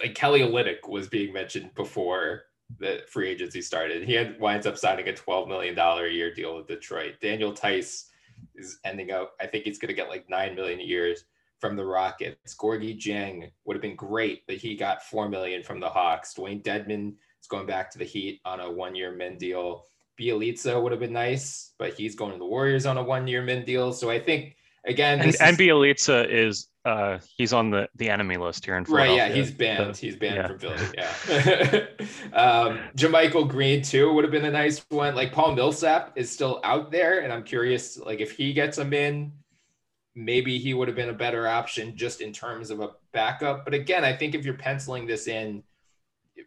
[0.00, 2.44] like Kelly Olynyk was being mentioned before
[2.78, 4.04] the free agency started.
[4.04, 7.14] He had, winds up signing a $12 million a year deal with Detroit.
[7.20, 8.06] Daniel Theis
[8.54, 11.14] is ending up, I think he's going to get like 9 million a year
[11.58, 12.54] from the Rockets.
[12.54, 16.34] Gorgui Dieng would have been great, but he got 4 million from the Hawks.
[16.34, 19.84] Dewayne Dedmon is going back to the Heat on a one year min deal.
[20.18, 23.42] Bjelica would have been nice, but he's going to the Warriors on a one year
[23.42, 23.92] min deal.
[23.92, 28.64] So I think, again, and, and Bjelica is uh, he's on the the enemy list
[28.64, 28.84] here in.
[28.84, 29.96] Right, yeah, he's banned.
[29.96, 30.46] he's banned yeah.
[30.46, 30.86] from Philly.
[30.96, 31.86] Yeah.
[32.32, 35.14] um, JaMychal Green too would have been a nice one.
[35.14, 38.92] Like Paul Millsap is still out there, and I'm curious, like if he gets him
[38.92, 39.32] in,
[40.14, 43.64] maybe he would have been a better option just in terms of a backup.
[43.64, 45.62] But again, I think if you're penciling this in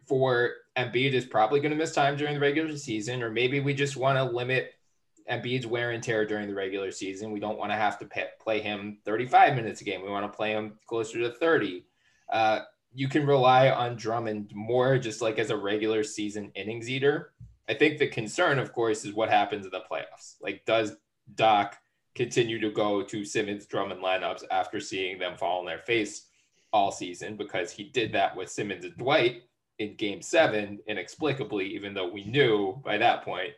[0.06, 3.74] for Embiid is probably going to miss time during the regular season, or maybe we
[3.74, 4.74] just want to limit
[5.30, 7.32] Embiid's wear and tear during the regular season.
[7.32, 10.02] We don't want to have to pay, play him 35 minutes a game.
[10.02, 11.84] We want to play him closer to 30.
[12.32, 12.60] Uh,
[12.94, 17.32] you can rely on Drummond more just like as a regular season innings eater.
[17.68, 20.34] I think the concern, of course, is what happens in the playoffs.
[20.40, 20.96] Like, does
[21.34, 21.78] Doc
[22.14, 26.26] continue to go to Simmons Drummond lineups after seeing them fall on their face
[26.72, 27.36] all season?
[27.36, 29.42] Because he did that with Simmons and Dwight
[29.78, 33.52] in game seven, inexplicably, even though we knew by that point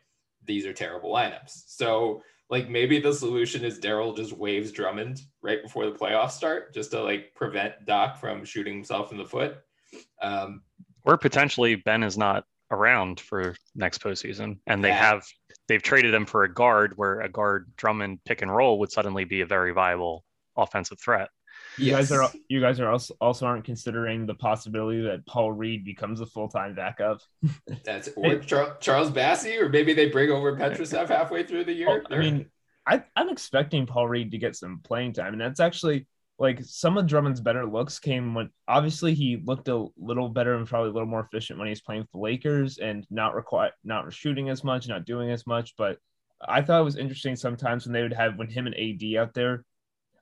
[0.46, 1.64] these are terrible lineups.
[1.66, 6.74] So like maybe the solution is Daryl just waves Drummond right before the playoffs start,
[6.74, 9.56] just to like prevent Doc from shooting himself in the foot.
[10.20, 10.62] Um,
[11.04, 14.96] or potentially Ben is not around for next postseason, and they yeah.
[14.96, 15.26] have
[15.68, 19.24] they've traded him for a guard where a guard Drummond pick and roll would suddenly
[19.24, 20.24] be a very viable
[20.56, 21.30] offensive threat.
[21.78, 22.08] You yes.
[22.08, 26.20] guys are you guys are also, also aren't considering the possibility that Paul Reed becomes
[26.20, 27.20] a full time backup.
[27.84, 32.04] That's or Charles Bassey, or maybe they bring over Petrusev halfway through the oh, year.
[32.10, 32.46] I mean,
[32.86, 36.06] I, I'm expecting Paul Reed to get some playing time, and that's actually
[36.38, 40.66] like some of Drummond's better looks came when obviously he looked a little better and
[40.66, 44.12] probably a little more efficient when he's playing for the Lakers and not require not
[44.12, 45.74] shooting as much, not doing as much.
[45.78, 45.98] But
[46.46, 49.34] I thought it was interesting sometimes when they would have when him and AD out
[49.34, 49.64] there,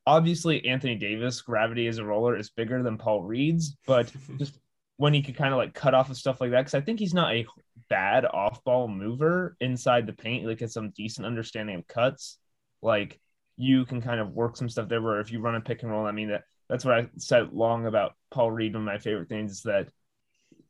[0.06, 4.58] obviously Anthony Davis gravity as a roller is bigger than Paul Reed's, but just
[4.96, 6.98] when he could kind of like cut off of stuff like that, because I think
[6.98, 7.46] he's not a
[7.88, 10.46] bad off ball mover inside the paint.
[10.46, 12.38] Like has some decent understanding of cuts.
[12.82, 13.20] Like
[13.56, 15.90] you can kind of work some stuff there where if you run a pick and
[15.90, 18.74] roll, I mean that that's what I said long about Paul Reed.
[18.74, 19.88] One of my favorite things is that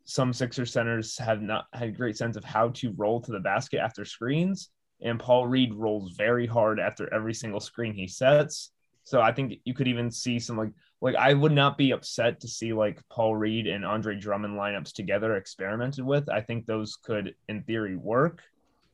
[0.05, 3.41] some Sixer centers have not had a great sense of how to roll to the
[3.41, 4.69] basket after screens.
[5.01, 8.71] And Paul Reed rolls very hard after every single screen he sets.
[9.05, 12.41] So I think you could even see some like like I would not be upset
[12.41, 16.29] to see like Paul Reed and Andre Drummond lineups together experimented with.
[16.29, 18.43] I think those could in theory work.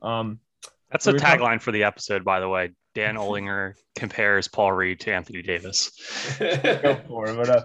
[0.03, 0.41] Um
[0.91, 2.71] that's a tagline for the episode, by the way.
[2.95, 5.91] Dan Olinger compares Paul Reed to Anthony Davis.
[6.39, 7.37] Go for it.
[7.37, 7.65] But, uh,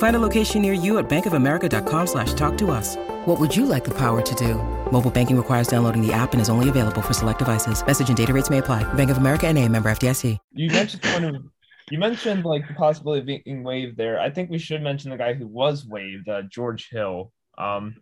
[0.00, 2.96] Find a location near you at bankofamerica.com slash talk to us.
[3.26, 4.54] What would you like the power to do?
[4.90, 7.86] Mobile banking requires downloading the app and is only available for select devices.
[7.86, 8.82] Message and data rates may apply.
[8.94, 10.38] Bank of America and a member FDIC.
[10.52, 11.44] You mentioned one of
[11.90, 14.18] you mentioned like the possibility of being waived there.
[14.18, 17.30] I think we should mention the guy who was waived, uh, George Hill.
[17.58, 17.96] Um,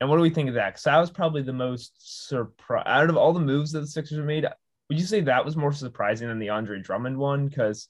[0.00, 0.70] and what do we think of that?
[0.70, 4.24] Because that was probably the most surprise out of all the moves that the Sixers
[4.24, 4.46] made.
[4.88, 7.48] Would you say that was more surprising than the Andre Drummond one?
[7.48, 7.88] Because,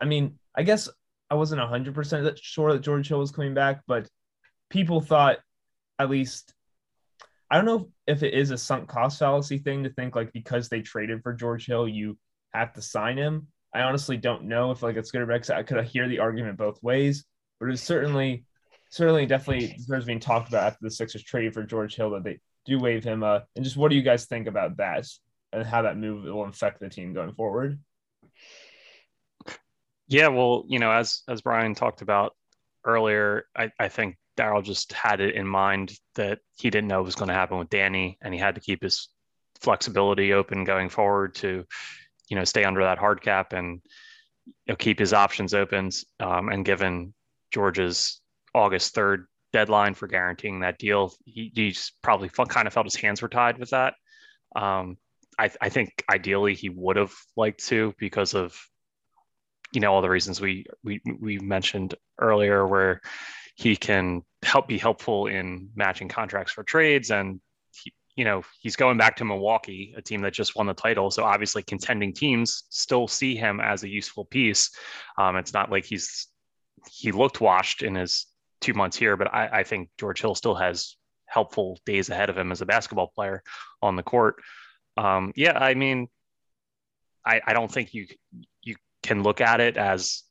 [0.00, 0.88] I mean, I guess
[1.30, 4.08] I wasn't hundred percent sure that George Hill was coming back, but
[4.68, 5.38] people thought,
[5.98, 6.54] at least,
[7.50, 10.68] I don't know if it is a sunk cost fallacy thing to think like because
[10.68, 12.18] they traded for George Hill, you
[12.52, 13.48] have to sign him.
[13.72, 15.48] I honestly don't know if like it's good or bad.
[15.50, 17.24] I could hear the argument both ways,
[17.60, 18.44] but it's certainly,
[18.90, 22.40] certainly, definitely deserves being talked about after the Sixers trade for George Hill that they
[22.66, 23.22] do waive him.
[23.22, 25.06] Uh, and just what do you guys think about that
[25.52, 27.78] and how that move will affect the team going forward?
[30.10, 32.34] Yeah, well, you know, as as Brian talked about
[32.84, 37.14] earlier, I, I think Daryl just had it in mind that he didn't know was
[37.14, 39.08] going to happen with Danny, and he had to keep his
[39.60, 41.64] flexibility open going forward to,
[42.28, 43.80] you know, stay under that hard cap and
[44.46, 45.90] you know, keep his options open.
[46.18, 47.14] Um, and given
[47.52, 48.20] George's
[48.52, 53.22] August third deadline for guaranteeing that deal, he, he's probably kind of felt his hands
[53.22, 53.94] were tied with that.
[54.56, 54.96] Um,
[55.38, 58.58] I, I think ideally he would have liked to because of
[59.72, 63.00] you know all the reasons we we we mentioned earlier where
[63.54, 67.40] he can help be helpful in matching contracts for trades and
[67.72, 71.10] he, you know he's going back to Milwaukee a team that just won the title.
[71.10, 74.70] So obviously contending teams still see him as a useful piece.
[75.18, 76.28] Um, it's not like he's
[76.90, 78.26] he looked washed in his
[78.60, 82.36] two months here but I, I think George Hill still has helpful days ahead of
[82.36, 83.42] him as a basketball player
[83.82, 84.36] on the court.
[84.96, 86.08] Um, yeah I mean
[87.24, 88.44] I, I don't think you you
[89.02, 90.22] can look at it as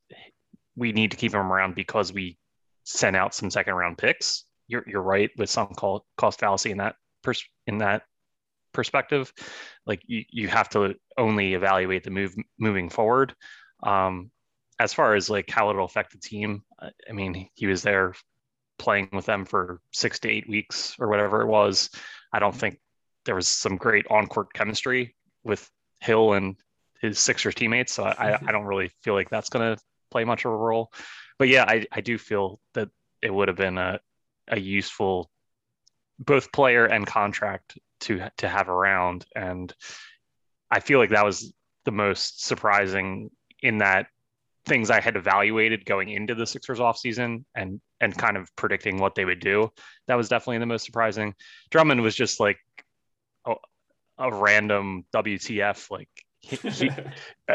[0.76, 2.38] we need to keep him around because we
[2.84, 4.44] sent out some second round picks.
[4.68, 8.02] You're, you're right with some call, cost fallacy in that pers- in that
[8.72, 9.32] perspective.
[9.86, 13.34] Like you, you have to only evaluate the move moving forward.
[13.82, 14.30] Um,
[14.78, 18.14] as far as like how it'll affect the team, I mean, he was there
[18.78, 21.90] playing with them for six to eight weeks or whatever it was.
[22.32, 22.78] I don't think
[23.26, 25.68] there was some great on court chemistry with
[26.00, 26.56] Hill and
[27.00, 27.92] his Sixers teammates.
[27.92, 28.46] So I, I mm-hmm.
[28.46, 30.92] don't really feel like that's going to play much of a role.
[31.38, 32.88] But yeah, I, I do feel that
[33.22, 34.00] it would have been a,
[34.48, 35.30] a useful
[36.18, 39.24] both player and contract to to have around.
[39.34, 39.72] And
[40.70, 41.52] I feel like that was
[41.84, 43.30] the most surprising
[43.62, 44.06] in that
[44.66, 49.14] things I had evaluated going into the Sixers offseason and and kind of predicting what
[49.14, 49.70] they would do.
[50.06, 51.34] That was definitely the most surprising.
[51.70, 52.58] Drummond was just like
[53.46, 53.54] a,
[54.18, 56.08] a random WTF like
[56.50, 56.90] he, he,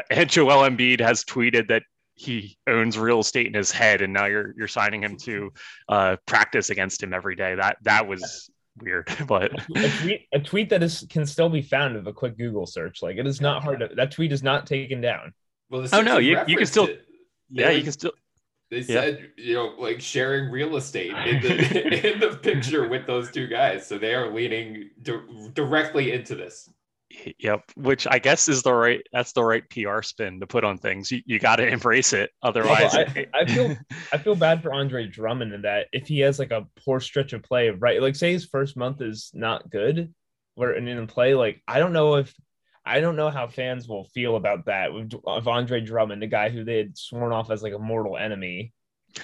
[0.09, 1.83] and Joel Embiid has tweeted that
[2.15, 5.51] he owns real estate in his head, and now you're you're signing him to
[5.89, 7.55] uh, practice against him every day.
[7.55, 8.49] That that was
[8.81, 12.37] weird, but a tweet, a tweet that is can still be found with a quick
[12.37, 13.01] Google search.
[13.01, 15.33] Like it is not hard to that tweet is not taken down.
[15.69, 17.05] Well, oh no, you, you can still, it.
[17.49, 18.11] yeah, you can still.
[18.71, 19.45] They said, yeah.
[19.45, 23.85] you know, like sharing real estate in the in the picture with those two guys,
[23.85, 26.69] so they are leaning di- directly into this.
[27.39, 30.77] Yep, which I guess is the right that's the right PR spin to put on
[30.77, 31.11] things.
[31.11, 32.95] You, you got to embrace it, otherwise.
[32.95, 33.77] I, I, feel
[34.13, 37.33] I feel bad for Andre Drummond in that if he has like a poor stretch
[37.33, 38.01] of play, right?
[38.01, 40.13] Like say his first month is not good,
[40.55, 42.33] where and in play, like I don't know if
[42.85, 46.49] I don't know how fans will feel about that with of Andre Drummond, the guy
[46.49, 48.73] who they had sworn off as like a mortal enemy,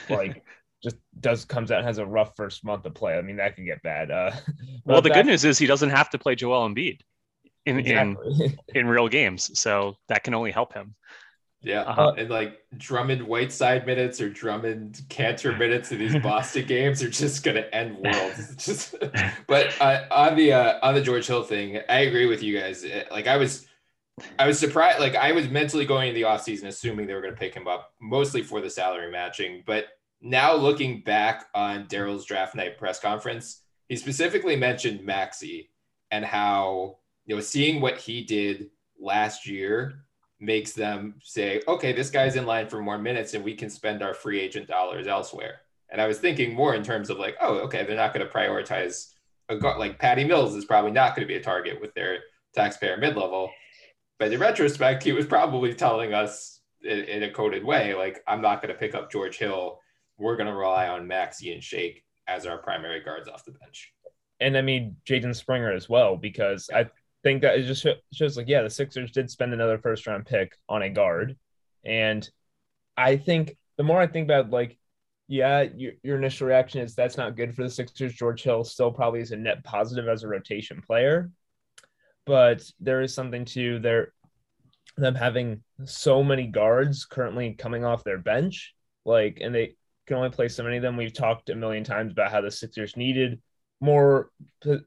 [0.10, 0.44] like.
[0.84, 3.16] just does comes out and has a rough first month of play.
[3.16, 4.10] I mean that can get bad.
[4.10, 4.32] Uh,
[4.84, 7.02] well, the good news is he doesn't have to play Joel Embiid
[7.66, 8.46] in exactly.
[8.46, 9.58] in in real games.
[9.60, 10.96] So that can only help him.
[11.64, 17.04] Yeah, uh, and like Drummond Whiteside minutes or Drummond Kanter minutes in these Boston games
[17.04, 18.56] are just gonna end worlds.
[18.66, 18.96] just,
[19.46, 22.84] but uh, on the uh, on the George Hill thing, I agree with you guys.
[23.12, 23.68] Like I was,
[24.40, 25.00] I was surprised.
[25.00, 27.94] Like I was mentally going into the offseason assuming they were gonna pick him up
[28.02, 29.62] mostly for the salary matching.
[29.64, 29.86] But
[30.20, 35.70] now looking back on Daryl's draft night press conference, he specifically mentioned Maxey
[36.10, 38.70] and how you know, seeing what he did
[39.00, 40.06] last year
[40.40, 44.02] makes them say, okay, this guy's in line for more minutes and we can spend
[44.02, 45.62] our free agent dollars elsewhere.
[45.90, 48.32] And I was thinking more in terms of like, oh, okay, they're not going to
[48.34, 49.12] prioritize
[49.50, 52.20] a guard like Patty Mills is probably not going to be a target with their
[52.56, 53.52] taxpayer mid level.
[54.18, 58.42] But in retrospect, he was probably telling us in, in a coded way, like, I'm
[58.42, 59.80] not going to pick up George Hill.
[60.18, 63.94] We're going to rely on Maxey and Shake as our primary guards off the bench.
[64.40, 66.86] And I mean, Jaden Springer as well, because I
[67.24, 70.54] think that it just shows like, yeah, the Sixers did spend another first round pick
[70.68, 71.38] on a guard.
[71.86, 72.28] And
[72.98, 74.78] I think the more I think about like,
[75.28, 78.14] yeah, your, your initial reaction is that's not good for the Sixers.
[78.14, 81.32] George Hill still probably is a net positive as a rotation player,
[82.26, 84.14] but there is something to their
[84.98, 90.30] them having so many guards currently coming off their bench, like, and they can only
[90.30, 90.98] play so many of them.
[90.98, 93.42] We've talked a million times about how the Sixers needed
[93.82, 94.30] more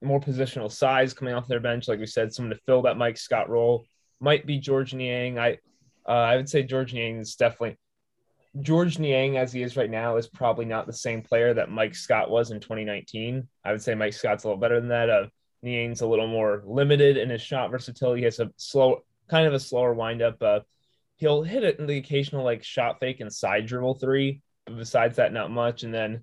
[0.01, 3.19] more positional size coming off their bench, like we said, someone to fill that Mike
[3.19, 3.85] Scott role.
[4.21, 5.39] Might be Georges Niang.
[5.39, 5.59] I
[6.09, 7.77] uh, I would say Georges Niang is definitely
[8.61, 11.95] Georges Niang, as he is right now, is probably not the same player that Mike
[11.95, 13.49] Scott was in 2019.
[13.65, 15.11] I would say Mike Scott's a little better than that.
[15.11, 15.27] Uh,
[15.63, 18.21] Niang's a little more limited in his shot versatility.
[18.21, 20.41] He has a slow, kind of a slower windup.
[20.41, 20.61] Uh,
[21.17, 25.17] he'll hit it in the occasional like shot fake and side dribble three, but besides
[25.17, 25.83] that, not much.
[25.83, 26.23] And then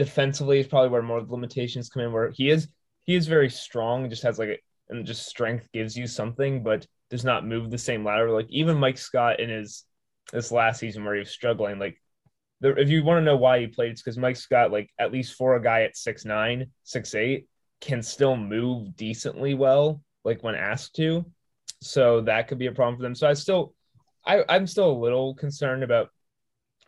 [0.00, 2.10] defensively is probably where more limitations come in.
[2.10, 2.68] Where he is,
[3.04, 4.08] he is very strong.
[4.08, 4.56] Just has like a,
[4.88, 8.30] and just strength gives you something, but does not move the same ladder.
[8.30, 9.84] Like even Mike Scott in his
[10.32, 11.78] this last season where he was struggling.
[11.78, 12.00] Like,
[12.62, 15.12] the, if you want to know why he played, it's because Mike Scott, like at
[15.12, 17.46] least for a guy at six nine, six eight,
[17.82, 21.26] can still move decently well, like when asked to.
[21.82, 23.14] So that could be a problem for them.
[23.14, 23.74] So I still,
[24.24, 26.08] I, I'm still a little concerned about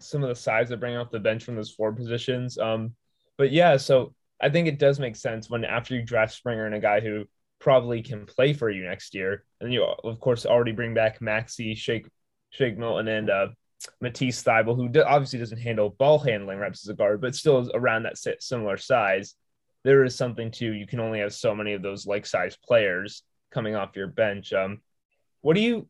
[0.00, 2.56] some of the size they bring off the bench from those four positions.
[2.58, 2.94] Um,
[3.43, 6.76] but yeah, so I think it does make sense when after you draft Springer and
[6.76, 7.24] a guy who
[7.59, 11.74] probably can play for you next year, and you of course already bring back Maxey,
[11.74, 12.07] Shake
[12.51, 13.49] Shake Milton and uh,
[14.01, 17.70] Matisse Thybulle, who obviously doesn't handle ball handling reps as a guard, but still is
[17.74, 19.34] around that similar size.
[19.82, 23.24] There is something to you can only have so many of those like size players
[23.51, 24.53] coming off your bench.
[24.53, 24.82] Um,
[25.40, 25.88] what do you,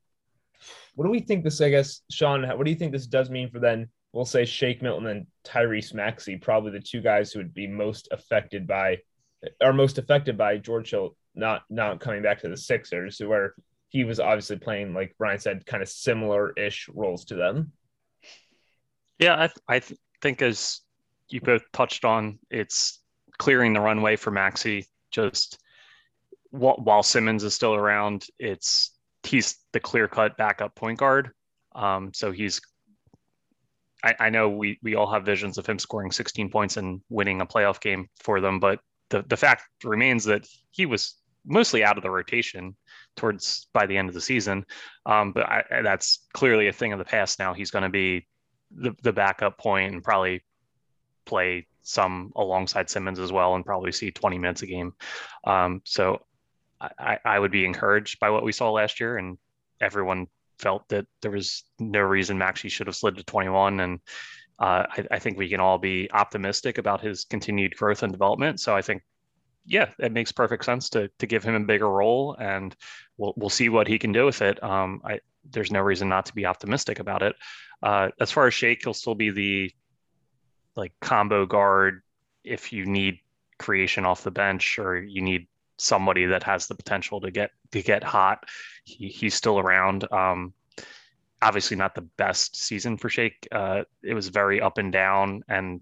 [0.94, 1.60] what do we think this?
[1.60, 3.90] I guess Sean, what do you think this does mean for then?
[4.12, 8.08] We'll say Shake Milton and Tyrese Maxey, probably the two guys who would be most
[8.12, 8.98] affected by,
[9.62, 13.54] are most affected by George Hill not not coming back to the Sixers, where
[13.88, 17.72] he was obviously playing, like Brian said, kind of similar ish roles to them.
[19.18, 20.80] Yeah, I, th- I th- think as
[21.28, 23.00] you both touched on, it's
[23.38, 24.86] clearing the runway for Maxey.
[25.10, 25.58] Just
[26.50, 31.30] while, while Simmons is still around, it's he's the clear cut backup point guard.
[31.74, 32.60] Um, so he's
[34.04, 37.40] I, I, know we we all have visions of him scoring 16 points and winning
[37.40, 38.80] a playoff game for them, but
[39.10, 42.76] the the fact remains that he was mostly out of the rotation
[43.16, 44.64] towards by the end of the season.
[45.06, 47.52] Um, but I, that's clearly a thing of the past now.
[47.54, 48.26] He's going to be
[48.70, 50.42] the, the backup point and probably
[51.24, 54.94] play some alongside Simmons as well and probably see 20 minutes a game.
[55.44, 56.22] Um, so
[56.80, 59.38] I, I would be encouraged by what we saw last year and
[59.80, 60.28] everyone
[60.62, 64.00] felt that there was no reason Maxey should have slid to 21 and
[64.58, 68.60] uh, I, I, think we can all be optimistic about his continued growth and development.
[68.60, 69.02] So I think
[69.66, 72.74] yeah, it makes perfect sense to to give him a bigger role, and
[73.16, 74.62] we'll we'll see what he can do with it.
[74.62, 77.34] Um, I there's no reason not to be optimistic about it.
[77.82, 79.72] Uh, as far as Shake, he'll still be the
[80.76, 82.02] like combo guard
[82.44, 83.18] if you need
[83.58, 85.46] creation off the bench or you need
[85.78, 88.44] somebody that has the potential to get to get hot.
[88.84, 90.10] He, he's still around.
[90.12, 90.52] Um,
[91.40, 93.46] obviously, not the best season for Shake.
[93.50, 95.80] Uh, it was very up and down, and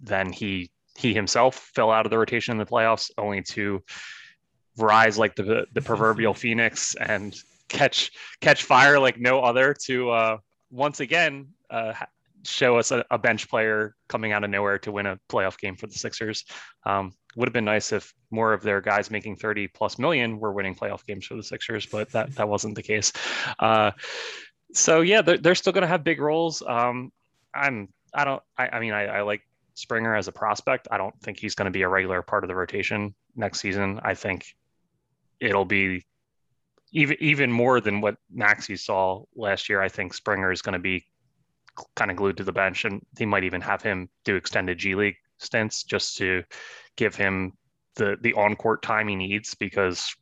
[0.00, 3.82] then he he himself fell out of the rotation in the playoffs, only to
[4.76, 7.36] rise like the the proverbial phoenix and
[7.68, 8.10] catch
[8.40, 10.36] catch fire like no other to uh,
[10.70, 11.92] once again uh,
[12.44, 15.76] show us a, a, bench player coming out of nowhere to win a playoff game
[15.76, 16.44] for the Sixers.
[16.84, 20.52] Um, would have been nice if more of their guys making 30 plus million were
[20.52, 23.12] winning playoff games for the Sixers, but that that wasn't the case.
[23.58, 23.92] Uh,
[24.72, 26.62] so yeah, they're, they're still going to have big roles.
[26.66, 27.12] Um,
[27.54, 29.42] I'm I don't I, I mean I, I like
[29.74, 30.88] Springer as a prospect.
[30.90, 34.00] I don't think he's going to be a regular part of the rotation next season.
[34.02, 34.44] I think
[35.40, 36.04] it'll be
[36.92, 39.80] even even more than what Maxey saw last year.
[39.80, 41.04] I think Springer is going to be
[41.96, 44.94] kind of glued to the bench, and he might even have him do extended G
[44.94, 46.42] League stints just to
[46.96, 47.52] give him
[47.96, 49.54] the the on court time he needs.
[49.54, 50.14] Because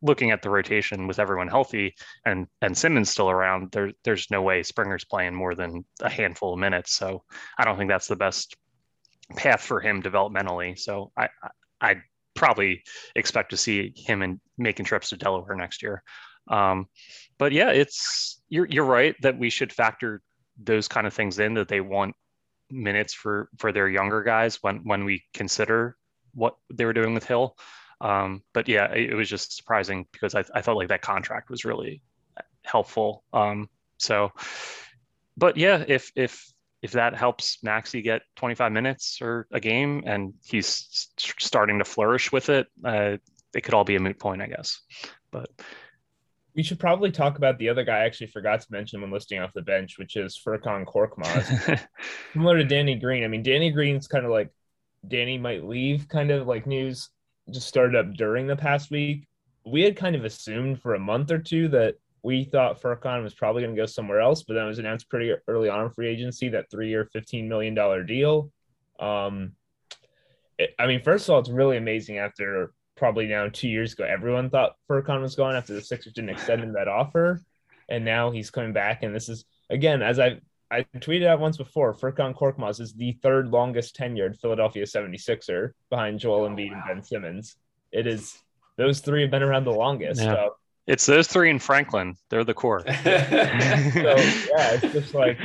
[0.00, 1.94] looking at the rotation with everyone healthy
[2.26, 6.54] and and Simmons still around, there there's no way Springer's playing more than a handful
[6.54, 6.92] of minutes.
[6.92, 7.22] So
[7.58, 8.56] I don't think that's the best
[9.36, 10.78] path for him developmentally.
[10.78, 11.28] So I,
[11.80, 12.02] I would
[12.34, 12.82] probably
[13.14, 16.02] expect to see him in making trips to Delaware next year.
[16.48, 16.86] Um,
[17.38, 20.22] but yeah, it's you're you're right that we should factor
[20.64, 22.14] those kind of things in that they want
[22.70, 25.96] minutes for for their younger guys when when we consider
[26.34, 27.56] what they were doing with Hill.
[28.00, 31.50] Um, but yeah, it, it, was just surprising because I, I felt like that contract
[31.50, 32.02] was really
[32.64, 33.22] helpful.
[33.32, 34.32] Um, so,
[35.36, 36.52] but yeah, if if
[36.82, 42.32] if that helps Maxey get 25 minutes or a game and he's starting to flourish
[42.32, 43.18] with it, uh,
[43.54, 44.80] it could all be a moot point, I guess.
[45.30, 45.48] But
[46.54, 49.38] we should probably talk about the other guy I actually forgot to mention when listing
[49.38, 51.86] off the bench, which is Furkan Korkmaz.
[52.32, 53.24] Similar to Danny Green.
[53.24, 54.50] I mean, Danny Green's kind of like
[55.08, 57.08] Danny might leave kind of like news
[57.50, 59.26] just started up during the past week.
[59.64, 63.34] We had kind of assumed for a month or two that we thought Furkan was
[63.34, 65.90] probably going to go somewhere else, but then it was announced pretty early on in
[65.90, 67.74] free agency that three year, $15 million
[68.06, 68.52] deal.
[69.00, 69.52] Um,
[70.58, 74.04] it, I mean, first of all, it's really amazing after probably now two years ago,
[74.04, 77.42] everyone thought Furkan was gone after the Sixers didn't extend him that offer.
[77.88, 79.02] And now he's coming back.
[79.02, 80.40] And this is, again, as I
[80.72, 86.18] I tweeted out once before, Furkan Korkmaz is the third longest tenured Philadelphia 76er behind
[86.18, 86.84] Joel Embiid oh, wow.
[86.88, 87.56] and Ben Simmons.
[87.92, 88.38] It is,
[88.78, 90.22] those three have been around the longest.
[90.22, 90.32] Yeah.
[90.32, 90.56] So.
[90.86, 92.16] It's those three in Franklin.
[92.30, 92.80] They're the core.
[92.86, 95.38] so, yeah, it's just like,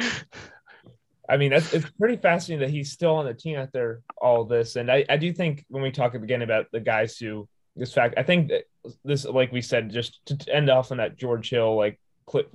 [1.29, 4.75] I mean, that's, it's pretty fascinating that he's still on the team after all this.
[4.75, 8.15] And I, I do think when we talk again about the guys who, this fact,
[8.17, 8.63] I think that
[9.03, 11.99] this, like we said, just to end off on that George Hill, like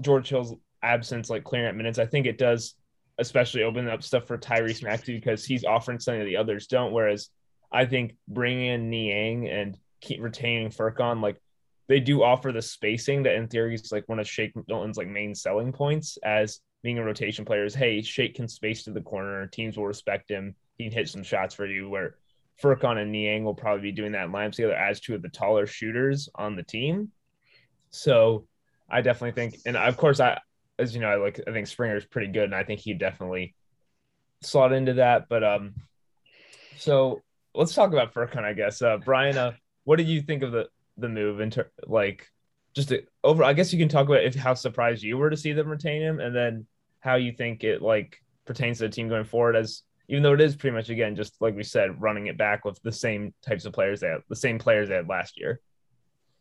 [0.00, 2.74] George Hill's absence, like clearing up minutes, I think it does
[3.18, 6.92] especially open up stuff for Tyrese Maxey because he's offering something that the others don't.
[6.92, 7.28] Whereas
[7.70, 11.36] I think bringing in Niang and keep retaining Furkan, like
[11.88, 15.08] they do offer the spacing that in theory is like one of Shake Milton's like
[15.08, 19.00] main selling points as being a rotation player is hey, Shake can space to the
[19.00, 21.88] corner, teams will respect him, he can hit some shots for you.
[21.88, 22.16] Where
[22.62, 25.28] Furkan and Niang will probably be doing that in lineups together as two of the
[25.28, 27.10] taller shooters on the team.
[27.90, 28.46] So
[28.88, 30.38] I definitely think, and of course, I
[30.78, 32.94] as you know, I like I think Springer is pretty good, and I think he
[32.94, 33.54] definitely
[34.42, 35.28] slot into that.
[35.28, 35.74] But um,
[36.78, 37.22] so
[37.54, 38.82] let's talk about Furkan, I guess.
[38.82, 39.52] Uh, Brian, uh,
[39.84, 41.40] what did you think of the the move?
[41.40, 42.28] Into like
[42.74, 45.36] just to, over, I guess you can talk about if how surprised you were to
[45.36, 46.66] see them retain him, and then
[47.02, 49.56] how you think it like pertains to the team going forward.
[49.56, 52.64] As even though it is pretty much again just like we said, running it back
[52.64, 55.60] with the same types of players had, the same players they had last year.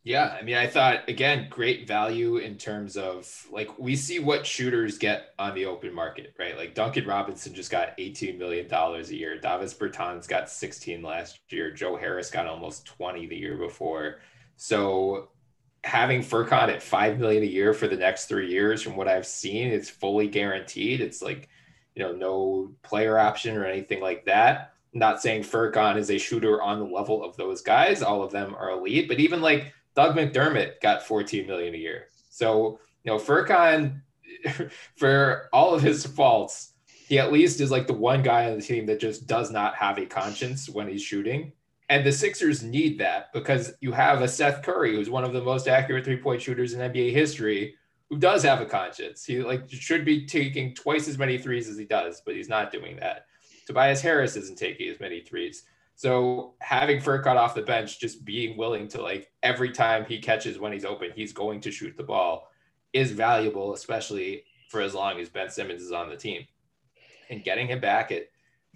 [0.03, 4.47] Yeah, I mean, I thought again, great value in terms of like we see what
[4.47, 6.57] shooters get on the open market, right?
[6.57, 9.39] Like Duncan Robinson just got $18 million a year.
[9.39, 11.71] Davis Bertans got 16 last year.
[11.71, 14.21] Joe Harris got almost 20 the year before.
[14.55, 15.29] So
[15.83, 19.25] having Furkan at five million a year for the next three years, from what I've
[19.25, 21.01] seen, it's fully guaranteed.
[21.01, 21.49] It's like,
[21.95, 24.73] you know, no player option or anything like that.
[24.93, 28.01] I'm not saying Furkan is a shooter on the level of those guys.
[28.01, 32.07] All of them are elite, but even like Doug McDermott got 14 million a year.
[32.29, 34.01] So, you know, Furkan,
[34.97, 38.63] for all of his faults, he at least is like the one guy on the
[38.63, 41.51] team that just does not have a conscience when he's shooting.
[41.91, 45.43] And the Sixers need that because you have a Seth Curry, who's one of the
[45.43, 47.75] most accurate three point shooters in NBA history,
[48.09, 49.25] who does have a conscience.
[49.25, 52.71] He like should be taking twice as many threes as he does, but he's not
[52.71, 53.25] doing that.
[53.67, 55.65] Tobias Harris isn't taking as many threes.
[55.95, 60.59] So having Furkan off the bench, just being willing to like every time he catches
[60.59, 62.47] when he's open, he's going to shoot the ball
[62.93, 66.47] is valuable, especially for as long as Ben Simmons is on the team.
[67.29, 68.27] And getting him back at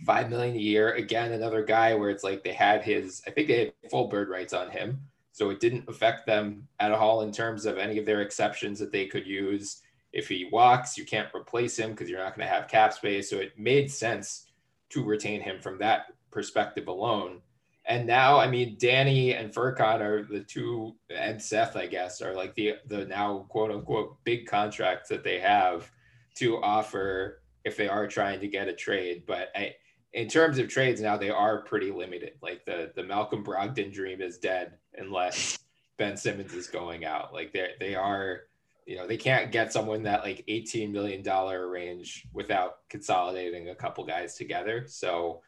[0.04, 3.48] five million a year, again, another guy where it's like they had his, I think
[3.48, 5.02] they had full bird rights on him.
[5.32, 8.92] So it didn't affect them at all in terms of any of their exceptions that
[8.92, 9.82] they could use.
[10.14, 13.30] If he walks, you can't replace him because you're not going to have cap space.
[13.30, 14.48] So it made sense
[14.90, 17.42] to retain him from that perspective alone.
[17.88, 22.34] And now, I mean, Danny and Furkan are the two, and Seth, I guess, are
[22.34, 25.92] like the the now quote unquote big contracts that they have
[26.36, 29.24] to offer if they are trying to get a trade.
[29.28, 29.76] But I,
[30.16, 32.34] in terms of trades now, they are pretty limited.
[32.42, 35.60] Like the the Malcolm Brogdon dream is dead unless
[35.98, 37.34] Ben Simmons is going out.
[37.34, 38.44] Like they they are,
[38.88, 43.76] you know, they can't get someone that like eighteen million dollar range without consolidating a
[43.76, 44.86] couple guys together.
[44.88, 45.42] So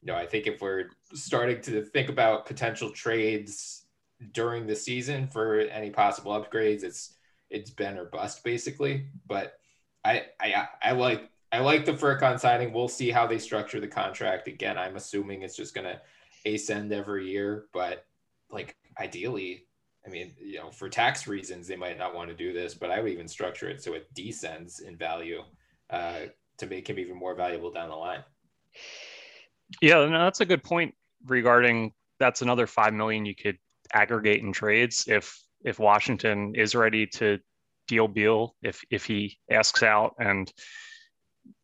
[0.00, 3.84] you know, I think if we're starting to think about potential trades
[4.32, 7.16] during the season for any possible upgrades, it's
[7.50, 9.08] it's Ben or bust basically.
[9.26, 9.58] But
[10.02, 12.72] I I I like I like the Furkan signing.
[12.72, 14.48] We'll see how they structure the contract.
[14.48, 16.00] Again, I'm assuming it's just gonna
[16.44, 18.04] ascend every year, but
[18.50, 19.66] like ideally,
[20.06, 22.90] I mean, you know, for tax reasons, they might not want to do this, but
[22.90, 25.42] I would even structure it so it descends in value
[25.90, 26.20] uh,
[26.58, 28.22] to make him even more valuable down the line.
[29.82, 30.94] Yeah, no, that's a good point
[31.26, 33.58] regarding that's another five million you could
[33.92, 37.38] aggregate in trades if if Washington is ready to
[37.88, 40.52] deal Beal if if he asks out and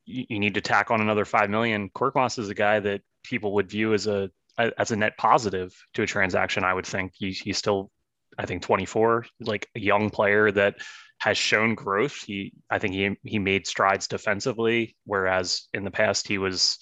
[0.05, 1.91] you, need to tack on another five million.
[1.91, 6.03] Korkmaz is a guy that people would view as a as a net positive to
[6.03, 6.65] a transaction.
[6.65, 7.91] I would think he's he's still
[8.39, 10.77] I think 24, like a young player that
[11.19, 12.17] has shown growth.
[12.27, 16.79] He I think he he made strides defensively, whereas in the past he was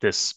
[0.00, 0.34] this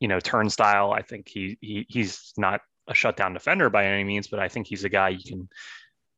[0.00, 0.92] you know, turnstile.
[0.92, 4.66] I think he, he he's not a shutdown defender by any means, but I think
[4.66, 5.48] he's a guy you can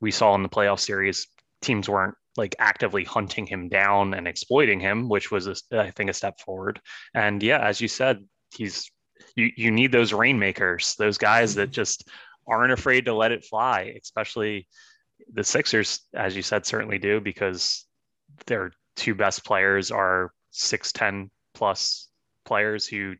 [0.00, 1.28] we saw in the playoff series,
[1.60, 6.10] teams weren't like actively hunting him down and exploiting him, which was, a, I think,
[6.10, 6.80] a step forward.
[7.14, 8.24] And yeah, as you said,
[8.54, 8.90] he's
[9.36, 12.08] you you need those rainmakers, those guys that just
[12.46, 14.66] aren't afraid to let it fly, especially
[15.32, 17.86] the Sixers, as you said, certainly do because
[18.46, 22.08] their two best players are 6'10 plus
[22.44, 23.14] players who,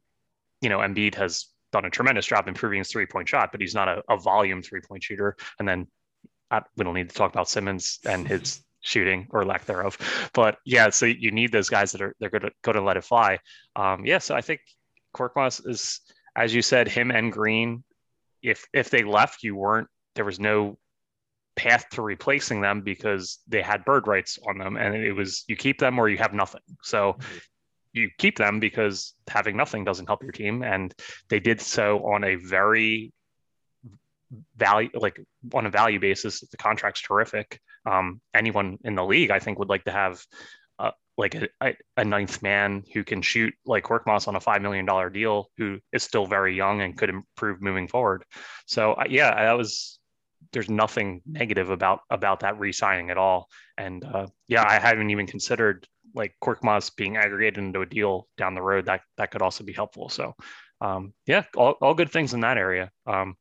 [0.60, 3.74] you know, Embiid has done a tremendous job improving his three point shot, but he's
[3.74, 5.36] not a, a volume three point shooter.
[5.58, 5.86] And then
[6.50, 9.96] I, we don't need to talk about Simmons and his shooting or lack thereof.
[10.34, 12.98] But yeah, so you need those guys that are they're going to go to let
[12.98, 13.38] it fly.
[13.74, 14.60] Um, yeah, so I think
[15.16, 16.00] Korkmaz is,
[16.36, 17.84] as you said, him and Green.
[18.42, 20.78] If if they left, you weren't there was no
[21.54, 25.56] path to replacing them because they had bird rights on them, and it was you
[25.56, 26.62] keep them or you have nothing.
[26.82, 27.14] So.
[27.14, 27.38] Mm-hmm.
[27.94, 30.94] You keep them because having nothing doesn't help your team, and
[31.28, 33.12] they did so on a very
[34.56, 35.20] value like
[35.52, 39.68] on a value basis the contract's terrific um, anyone in the league i think would
[39.68, 40.24] like to have
[40.78, 45.12] uh, like a, a, ninth man who can shoot like Korkmaz on a $5 million
[45.12, 48.24] deal who is still very young and could improve moving forward.
[48.66, 49.98] So uh, yeah that was
[50.52, 53.48] there's nothing negative about about that re-signing at all.
[53.78, 58.54] And uh, yeah i haven't even considered like Korkmaz being aggregated into a deal down
[58.54, 58.86] the road.
[58.86, 60.08] That that could also be helpful.
[60.08, 60.34] So
[60.80, 62.90] um, yeah all, all good things in that area.
[63.06, 63.36] Um,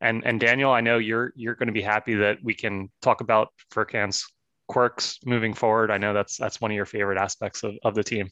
[0.00, 3.20] and and Daniel, I know you're you're going to be happy that we can talk
[3.20, 4.26] about Furkan's
[4.68, 5.90] quirks moving forward.
[5.90, 8.28] I know that's that's one of your favorite aspects of, of the team.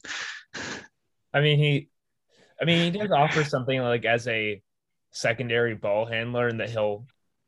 [1.33, 1.89] I mean, he
[2.61, 4.61] I mean, he does offer something like as a
[5.11, 7.05] secondary ball handler and that he'll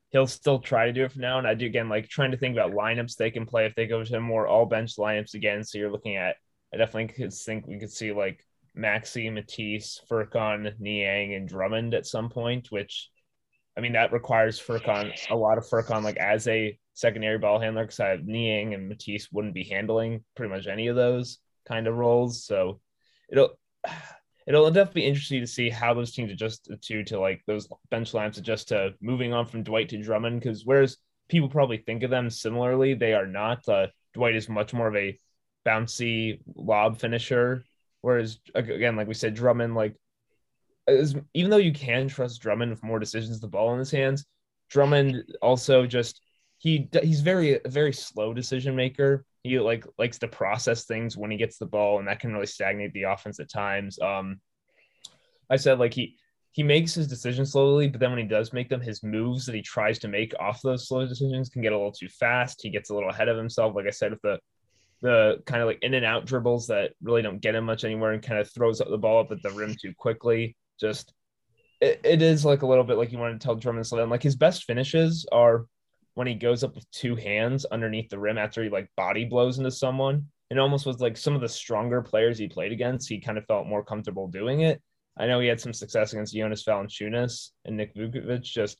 [0.09, 1.37] he'll still try to do it for now.
[1.37, 3.87] And I do again like trying to think about lineups they can play if they
[3.87, 5.63] go to more all bench lineups again.
[5.63, 6.35] So you're looking at
[6.73, 8.45] I definitely could think we could see like
[8.75, 13.09] Maxey, Matisse, Furkan, Niang, and Drummond at some point, which
[13.79, 17.83] I mean, that requires Furkan a lot of Furkan like as a secondary ball handler
[17.83, 21.87] because I have Niang and Matisse wouldn't be handling pretty much any of those kind
[21.87, 22.43] of roles.
[22.43, 22.81] So
[23.31, 23.57] it'll
[24.45, 28.13] it'll definitely be interesting to see how those teams adjust to to like those bench
[28.13, 30.97] lines adjust to moving on from Dwight to Drummond because whereas
[31.29, 33.65] people probably think of them similarly, they are not.
[33.69, 35.17] Uh, Dwight is much more of a
[35.65, 37.63] bouncy lob finisher,
[38.01, 39.95] whereas again, like we said, Drummond like
[40.89, 44.25] as, even though you can trust Drummond with more decisions the ball in his hands,
[44.69, 46.21] Drummond also just
[46.57, 49.25] he he's very very slow decision maker.
[49.43, 52.45] He like likes to process things when he gets the ball, and that can really
[52.45, 53.99] stagnate the offense at times.
[53.99, 54.39] Um,
[55.49, 56.17] I said like he
[56.51, 59.55] he makes his decisions slowly, but then when he does make them, his moves that
[59.55, 62.61] he tries to make off those slow decisions can get a little too fast.
[62.61, 63.75] He gets a little ahead of himself.
[63.75, 64.39] Like I said, with the
[65.01, 68.11] the kind of like in and out dribbles that really don't get him much anywhere
[68.11, 71.13] and kind of throws up the ball up at the rim too quickly just
[71.81, 74.09] it, it is like a little bit like you want to tell Drummond down.
[74.09, 75.65] Like his best finishes are
[76.15, 79.57] when he goes up with two hands underneath the rim after he like body blows
[79.57, 80.27] into someone.
[80.49, 83.45] It almost was like some of the stronger players he played against, he kind of
[83.45, 84.81] felt more comfortable doing it.
[85.17, 88.77] I know he had some success against Jonas Valanciunas and Nick Vucevic, just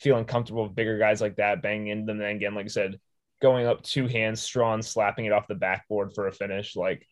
[0.00, 2.16] feeling comfortable with bigger guys like that, banging into them.
[2.16, 2.98] And then again, like I said,
[3.40, 6.74] going up two hands, strong, slapping it off the backboard for a finish.
[6.74, 7.06] Like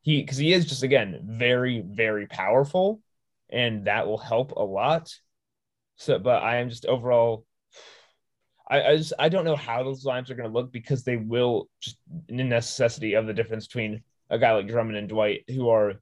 [0.00, 3.00] he, because he is just again very, very powerful
[3.52, 5.12] and that will help a lot.
[5.96, 7.44] So, but I am just overall,
[8.68, 11.16] I, I just I don't know how those lines are going to look because they
[11.16, 11.98] will just
[12.28, 15.94] the necessity of the difference between a guy like Drummond and Dwight, who are,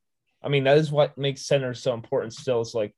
[0.43, 2.35] I mean, that is what makes centers so important.
[2.35, 2.95] Still, it's like,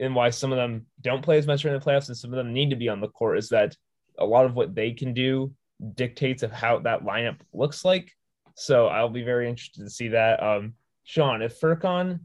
[0.00, 2.36] and why some of them don't play as much in the playoffs, and some of
[2.36, 3.76] them need to be on the court is that
[4.18, 5.52] a lot of what they can do
[5.94, 8.12] dictates of how that lineup looks like.
[8.54, 10.42] So I'll be very interested to see that.
[10.42, 10.74] Um,
[11.04, 12.20] Sean, if Furkan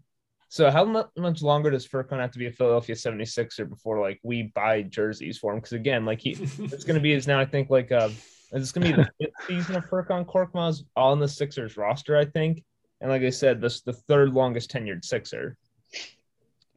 [0.50, 4.44] so how much longer does Furkan have to be a Philadelphia 76er before like we
[4.56, 5.60] buy jerseys for him?
[5.60, 8.10] Because again, like he it's gonna be is now I think like uh
[8.54, 12.64] it's gonna be the fifth season of Furkan Korkmaz on the Sixers roster, I think.
[13.02, 15.58] And like I said, this the third longest tenured Sixer.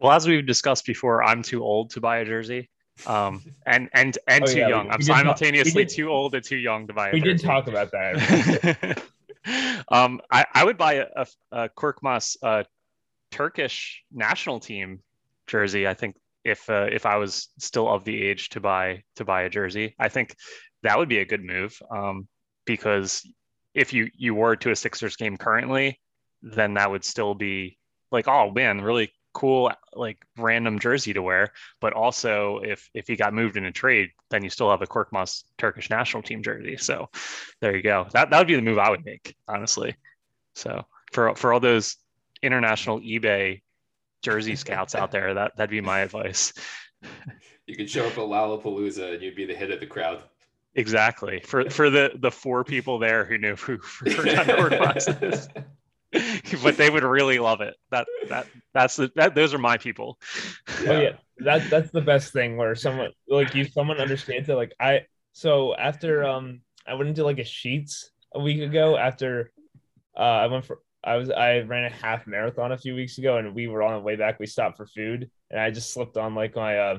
[0.00, 2.70] Well, as we've discussed before, I'm too old to buy a jersey.
[3.06, 4.86] Um and and and oh, too yeah, young.
[4.86, 7.20] We, I'm we simultaneously talk, too old and too young to buy a jersey.
[7.20, 7.42] we jersey.
[7.42, 9.02] did talk about that.
[9.88, 12.64] um I, I would buy a, a, a Korkmaz uh
[13.30, 15.00] Turkish national team
[15.46, 15.86] jersey.
[15.86, 19.42] I think if uh, if I was still of the age to buy to buy
[19.42, 20.34] a jersey, I think
[20.82, 22.28] that would be a good move um,
[22.64, 23.22] because
[23.74, 26.00] if you you were to a Sixers game currently,
[26.42, 27.78] then that would still be
[28.10, 31.52] like oh man, really cool like random jersey to wear.
[31.80, 34.86] But also if if he got moved in a trade, then you still have a
[34.86, 36.76] Korkmaz Turkish national team jersey.
[36.78, 37.08] So
[37.60, 38.06] there you go.
[38.12, 39.96] That that would be the move I would make honestly.
[40.54, 41.96] So for for all those
[42.42, 43.62] international eBay
[44.22, 45.34] jersey scouts out there.
[45.34, 46.52] That that'd be my advice.
[47.66, 50.22] You could show up at Lollapalooza and you'd be the hit of the crowd.
[50.74, 51.40] Exactly.
[51.44, 55.48] For for the the four people there who knew who Furkan Korkmaz is.
[56.62, 57.76] but they would really love it.
[57.90, 60.18] That that that's the that those are my people.
[60.82, 60.90] Yeah.
[60.90, 64.54] Oh yeah, that that's the best thing where someone like you someone understands it.
[64.54, 69.52] Like I so after um I went into like a sheets a week ago after
[70.16, 73.38] uh I went for I was I ran a half marathon a few weeks ago
[73.38, 74.38] and we were on the way back.
[74.38, 76.98] We stopped for food and I just slipped on like my uh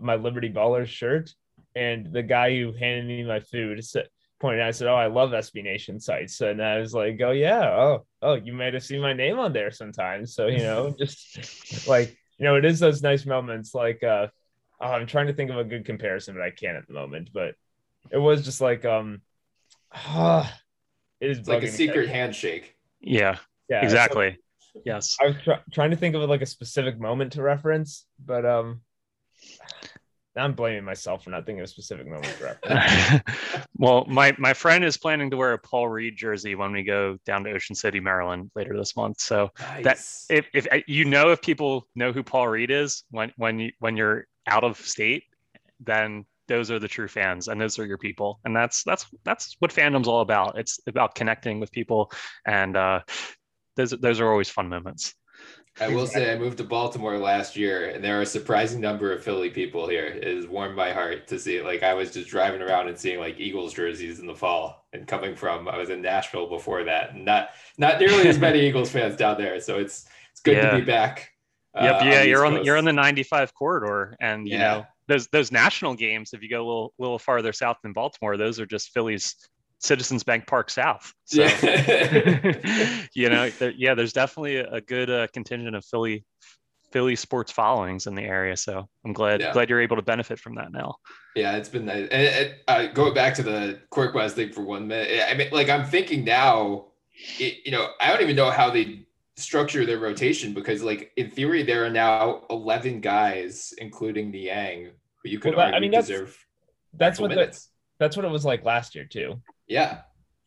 [0.00, 1.30] my Liberty Ballers shirt
[1.74, 4.08] and the guy who handed me my food said
[4.40, 7.32] pointed out, I said, "Oh, I love SB Nation sites," and I was like, "Oh
[7.32, 10.94] yeah, oh oh, you might have seen my name on there sometimes." So you know,
[10.98, 13.74] just like you know, it is those nice moments.
[13.74, 14.28] Like, uh,
[14.80, 17.30] oh, I'm trying to think of a good comparison, but I can't at the moment.
[17.32, 17.54] But
[18.10, 19.22] it was just like, um,
[19.92, 20.48] uh,
[21.20, 22.74] it is like a secret handshake.
[23.00, 23.36] Yeah,
[23.68, 24.38] yeah, exactly.
[24.58, 28.06] So, yes, I was tr- trying to think of like a specific moment to reference,
[28.24, 28.82] but um,
[30.38, 32.32] now I'm blaming myself for not thinking of a specific moment.
[33.76, 37.18] well, my my friend is planning to wear a Paul Reed jersey when we go
[37.26, 39.20] down to Ocean City, Maryland later this month.
[39.20, 40.26] So nice.
[40.28, 43.58] that if, if uh, you know if people know who Paul Reed is when when
[43.58, 45.24] you when you're out of state,
[45.80, 49.56] then those are the true fans and those are your people and that's that's that's
[49.60, 52.10] what fandom's all about it's about connecting with people
[52.46, 53.00] and uh
[53.76, 55.14] those those are always fun moments
[55.80, 59.12] I will say I moved to Baltimore last year, and there are a surprising number
[59.12, 60.06] of Philly people here.
[60.06, 61.62] It has warmed my heart to see.
[61.62, 65.06] Like I was just driving around and seeing like Eagles jerseys in the fall, and
[65.06, 69.16] coming from I was in Nashville before that, not not nearly as many Eagles fans
[69.16, 69.60] down there.
[69.60, 70.70] So it's it's good yeah.
[70.70, 71.30] to be back.
[71.74, 74.74] Yep, uh, yeah, on you're on you're on the 95 corridor, and you yeah.
[74.74, 76.30] know those those national games.
[76.32, 79.34] If you go a little little farther south than Baltimore, those are just Philly's
[79.80, 81.12] Citizens Bank Park South.
[81.24, 83.04] So, yeah.
[83.14, 86.24] you know, there, yeah, there's definitely a good uh, contingent of Philly
[86.92, 88.56] Philly sports followings in the area.
[88.56, 89.52] So I'm glad yeah.
[89.52, 90.96] glad you're able to benefit from that now.
[91.34, 92.08] Yeah, it's been nice.
[92.10, 95.68] And, and uh, going back to the Korkmaz thing for one minute, I mean, like
[95.68, 96.86] I'm thinking now,
[97.38, 99.06] it, you know, I don't even know how they
[99.38, 104.90] structure their rotation because, like, in theory, there are now 11 guys, including Niang,
[105.22, 106.46] who you could well, argue I mean, that's, deserve.
[106.94, 107.56] That's what the,
[107.98, 109.40] that's what it was like last year too.
[109.66, 110.00] Yeah.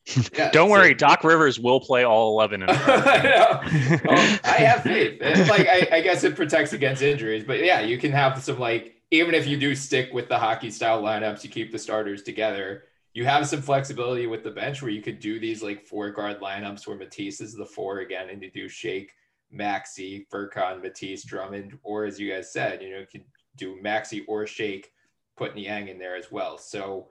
[0.36, 2.64] Yeah, Don't so, worry, Doc Rivers will play all eleven.
[2.68, 5.20] I, well, oh, I have faith.
[5.22, 8.58] It's like I, I, guess it protects against injuries, but yeah, you can have some
[8.58, 12.24] like even if you do stick with the hockey style lineups, you keep the starters
[12.24, 12.86] together.
[13.14, 16.40] You have some flexibility with the bench where you could do these like four guard
[16.40, 19.12] lineups where Matisse is the four again, and you do Shake,
[19.52, 23.26] Maxey, Furkan, Matisse, Drummond, or as you guys said, you know, you could
[23.58, 24.92] do Maxey or Shake,
[25.36, 26.58] put Niang in there as well.
[26.58, 27.10] So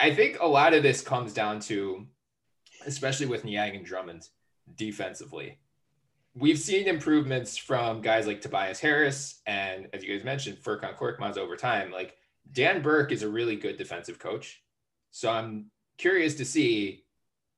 [0.00, 2.06] I think a lot of this comes down to,
[2.86, 4.28] especially with Niang and Drummond
[4.76, 5.58] defensively.
[6.34, 11.36] We've seen improvements from guys like Tobias Harris and, as you guys mentioned, Furkan Korkmaz
[11.36, 11.90] over time.
[11.90, 12.16] Like
[12.50, 14.62] Dan Burke is a really good defensive coach.
[15.12, 17.04] So I'm curious to see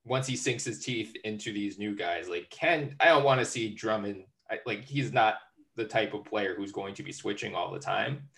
[0.04, 2.28] once he sinks his teeth into these new guys.
[2.28, 4.24] Like, can I don't want to see Drummond,
[4.66, 5.36] like, he's not
[5.76, 8.28] the type of player who's going to be switching all the time.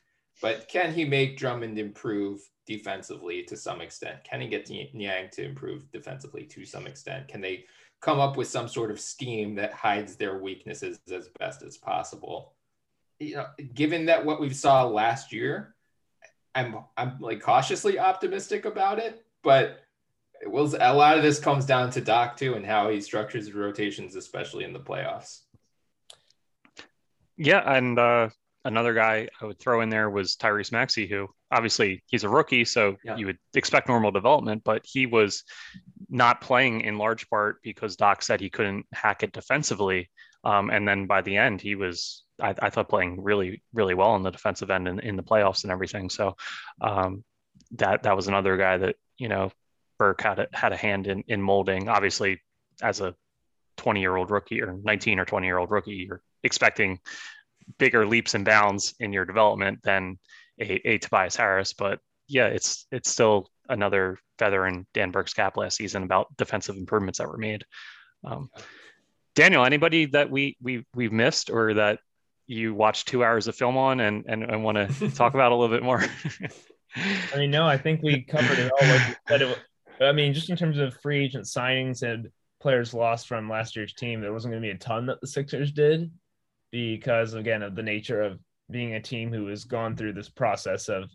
[0.42, 4.22] But can he make Drummond improve defensively to some extent?
[4.24, 7.28] Can he get Niang to improve defensively to some extent?
[7.28, 7.64] Can they
[8.00, 12.54] come up with some sort of scheme that hides their weaknesses as best as possible?
[13.18, 15.74] You know, given that what we saw last year,
[16.56, 19.82] I'm I'm like cautiously optimistic about it, but
[20.40, 23.52] it will a lot of this comes down to Doc too and how he structures
[23.52, 25.42] rotations, especially in the playoffs.
[27.36, 28.30] Yeah, and uh,
[28.64, 32.64] another guy I would throw in there was Tyrese Maxey, who obviously he's a rookie,
[32.64, 33.16] so yeah.
[33.16, 35.44] you would expect normal development, but he was
[36.08, 40.10] not playing in large part because Doc said he couldn't hack it defensively.
[40.44, 44.10] Um, and then by the end, he was, I, I, thought, playing really, really well
[44.10, 46.10] on the defensive end in, in the playoffs and everything.
[46.10, 46.36] So
[46.80, 47.24] um,
[47.72, 49.50] that that was another guy that you know
[49.98, 51.88] Burke had a, had a hand in in molding.
[51.88, 52.42] Obviously,
[52.82, 53.14] as a
[53.78, 56.98] 20 year old rookie or 19 or 20 year old rookie, you're expecting
[57.78, 60.18] bigger leaps and bounds in your development than
[60.60, 61.72] a, a Tobias Harris.
[61.72, 66.76] But yeah, it's it's still another feather in Dan Burke's cap last season about defensive
[66.76, 67.64] improvements that were made.
[68.24, 68.50] Um,
[69.34, 72.00] Daniel, anybody that we we we've missed or that
[72.46, 75.54] you watch two hours of film on and and, and want to talk about a
[75.54, 76.04] little bit more?
[77.34, 78.88] I mean, no, I think we covered it all.
[78.88, 79.58] Like it,
[80.00, 82.28] I mean, just in terms of free agent signings and
[82.60, 85.26] players lost from last year's team, there wasn't going to be a ton that the
[85.26, 86.10] Sixers did
[86.70, 88.38] because again of the nature of
[88.70, 91.10] being a team who has gone through this process of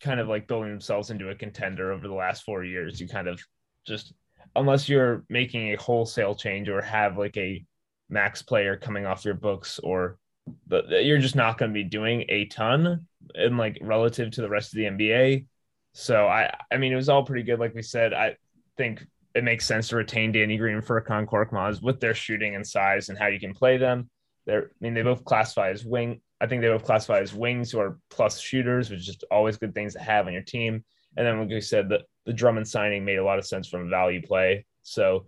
[0.00, 3.28] kind of like building themselves into a contender over the last four years you kind
[3.28, 3.42] of
[3.86, 4.12] just
[4.56, 7.64] unless you're making a wholesale change or have like a
[8.08, 10.18] max player coming off your books or
[10.66, 14.48] but you're just not going to be doing a ton and like relative to the
[14.48, 15.46] rest of the NBA
[15.92, 17.60] So I I mean it was all pretty good.
[17.60, 18.36] Like we said, I
[18.76, 22.66] think it makes sense to retain Danny Green and Furkan Korkmaz with their shooting and
[22.66, 24.10] size and how you can play them.
[24.46, 26.20] They're I mean they both classify as wing.
[26.40, 29.56] I think they both classify as wings who are plus shooters, which is just always
[29.58, 30.84] good things to have on your team.
[31.16, 33.90] And then like we said, the the Drummond signing made a lot of sense from
[33.90, 34.66] value play.
[34.82, 35.26] So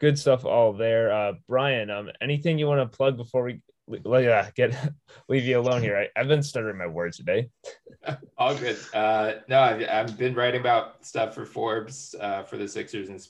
[0.00, 1.12] good stuff all there.
[1.12, 4.76] Uh, Brian, um, anything you want to plug before we yeah, get
[5.28, 6.08] leave you alone here.
[6.16, 7.48] I, have been stuttering my words today.
[8.38, 8.78] All good.
[8.92, 13.20] Uh, no, I've, I've, been writing about stuff for Forbes uh, for the Sixers in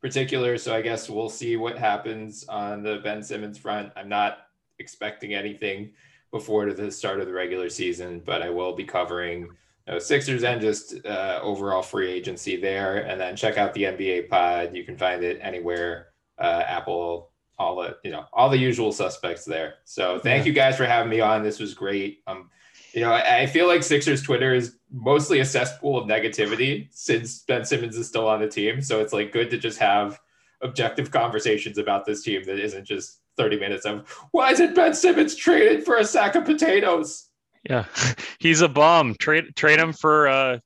[0.00, 0.58] particular.
[0.58, 3.92] So I guess we'll see what happens on the Ben Simmons front.
[3.96, 4.38] I'm not
[4.78, 5.92] expecting anything
[6.30, 10.44] before the start of the regular season, but I will be covering you know, Sixers
[10.44, 12.98] and just uh, overall free agency there.
[12.98, 14.74] And then check out the NBA pod.
[14.74, 17.29] You can find it anywhere uh, Apple,
[17.60, 19.74] all the you know all the usual suspects there.
[19.84, 20.48] So thank yeah.
[20.48, 21.42] you guys for having me on.
[21.42, 22.22] This was great.
[22.26, 22.50] Um,
[22.94, 27.40] you know, I, I, feel like Sixers Twitter is mostly a cesspool of negativity since
[27.42, 28.82] Ben Simmons is still on the team.
[28.82, 30.18] So it's like good to just have
[30.60, 35.36] objective conversations about this team that isn't just 30 minutes of why isn't Ben Simmons
[35.36, 37.28] traded for a sack of potatoes?
[37.68, 37.84] Yeah,
[38.40, 39.14] he's a bum.
[39.20, 40.58] Trade trade him for uh,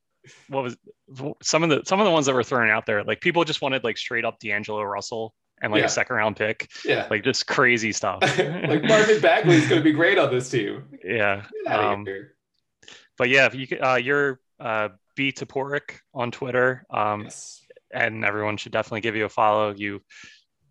[0.48, 0.76] what was
[1.42, 3.02] some of the some of the ones that were thrown out there.
[3.02, 5.34] Like people just wanted like straight up D'Angelo Russell
[5.64, 5.86] and like yeah.
[5.86, 6.70] a second round pick.
[6.84, 7.08] Yeah.
[7.10, 8.20] Like just crazy stuff.
[8.38, 10.84] like Marvin Bagley is going to be great on this team.
[11.02, 11.46] Yeah.
[11.66, 12.06] Um,
[13.16, 16.84] but yeah, if you uh, you're uh, B Toporek on Twitter.
[16.90, 17.62] Um, yes.
[17.92, 19.74] and everyone should definitely give you a follow.
[19.74, 20.02] You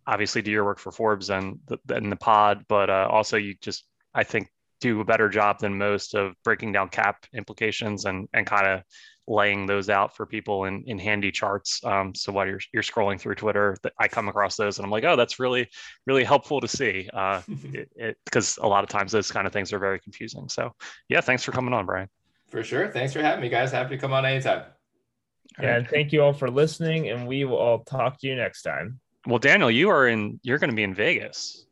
[0.06, 3.56] obviously do your work for Forbes and the, and the pod, but uh, also you
[3.62, 4.48] just, I think,
[4.80, 8.82] do a better job than most of breaking down cap implications and, and kind of
[9.28, 11.84] laying those out for people in, in handy charts.
[11.84, 15.04] Um, so while you're, you're scrolling through Twitter, I come across those and I'm like,
[15.04, 15.70] oh, that's really,
[16.06, 17.42] really helpful to see uh,
[18.26, 20.50] because a lot of times those kind of things are very confusing.
[20.50, 20.74] So
[21.10, 22.10] yeah, thanks for coming on, Brian.
[22.48, 22.88] For sure.
[22.90, 23.72] Thanks for having me, guys.
[23.72, 24.66] Happy to come on anytime.
[25.62, 28.64] Yeah, and thank you all for listening, and we will all talk to you next
[28.64, 29.00] time.
[29.28, 30.40] Well, Daniel, you are in.
[30.44, 31.66] You're going to be in Vegas.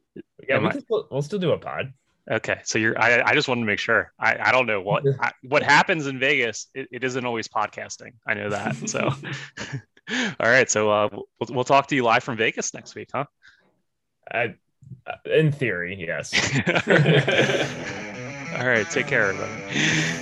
[0.47, 1.93] Yeah, we still, we'll still do a pod.
[2.29, 2.99] Okay, so you're.
[3.01, 4.11] I, I just wanted to make sure.
[4.19, 6.67] I, I don't know what I, what happens in Vegas.
[6.73, 8.13] It, it isn't always podcasting.
[8.27, 8.75] I know that.
[8.87, 8.99] So,
[10.39, 10.69] all right.
[10.69, 13.25] So uh, we'll we'll talk to you live from Vegas next week, huh?
[14.31, 14.55] I,
[15.25, 16.31] in theory, yes.
[18.57, 18.87] all right.
[18.89, 20.21] Take care, everybody.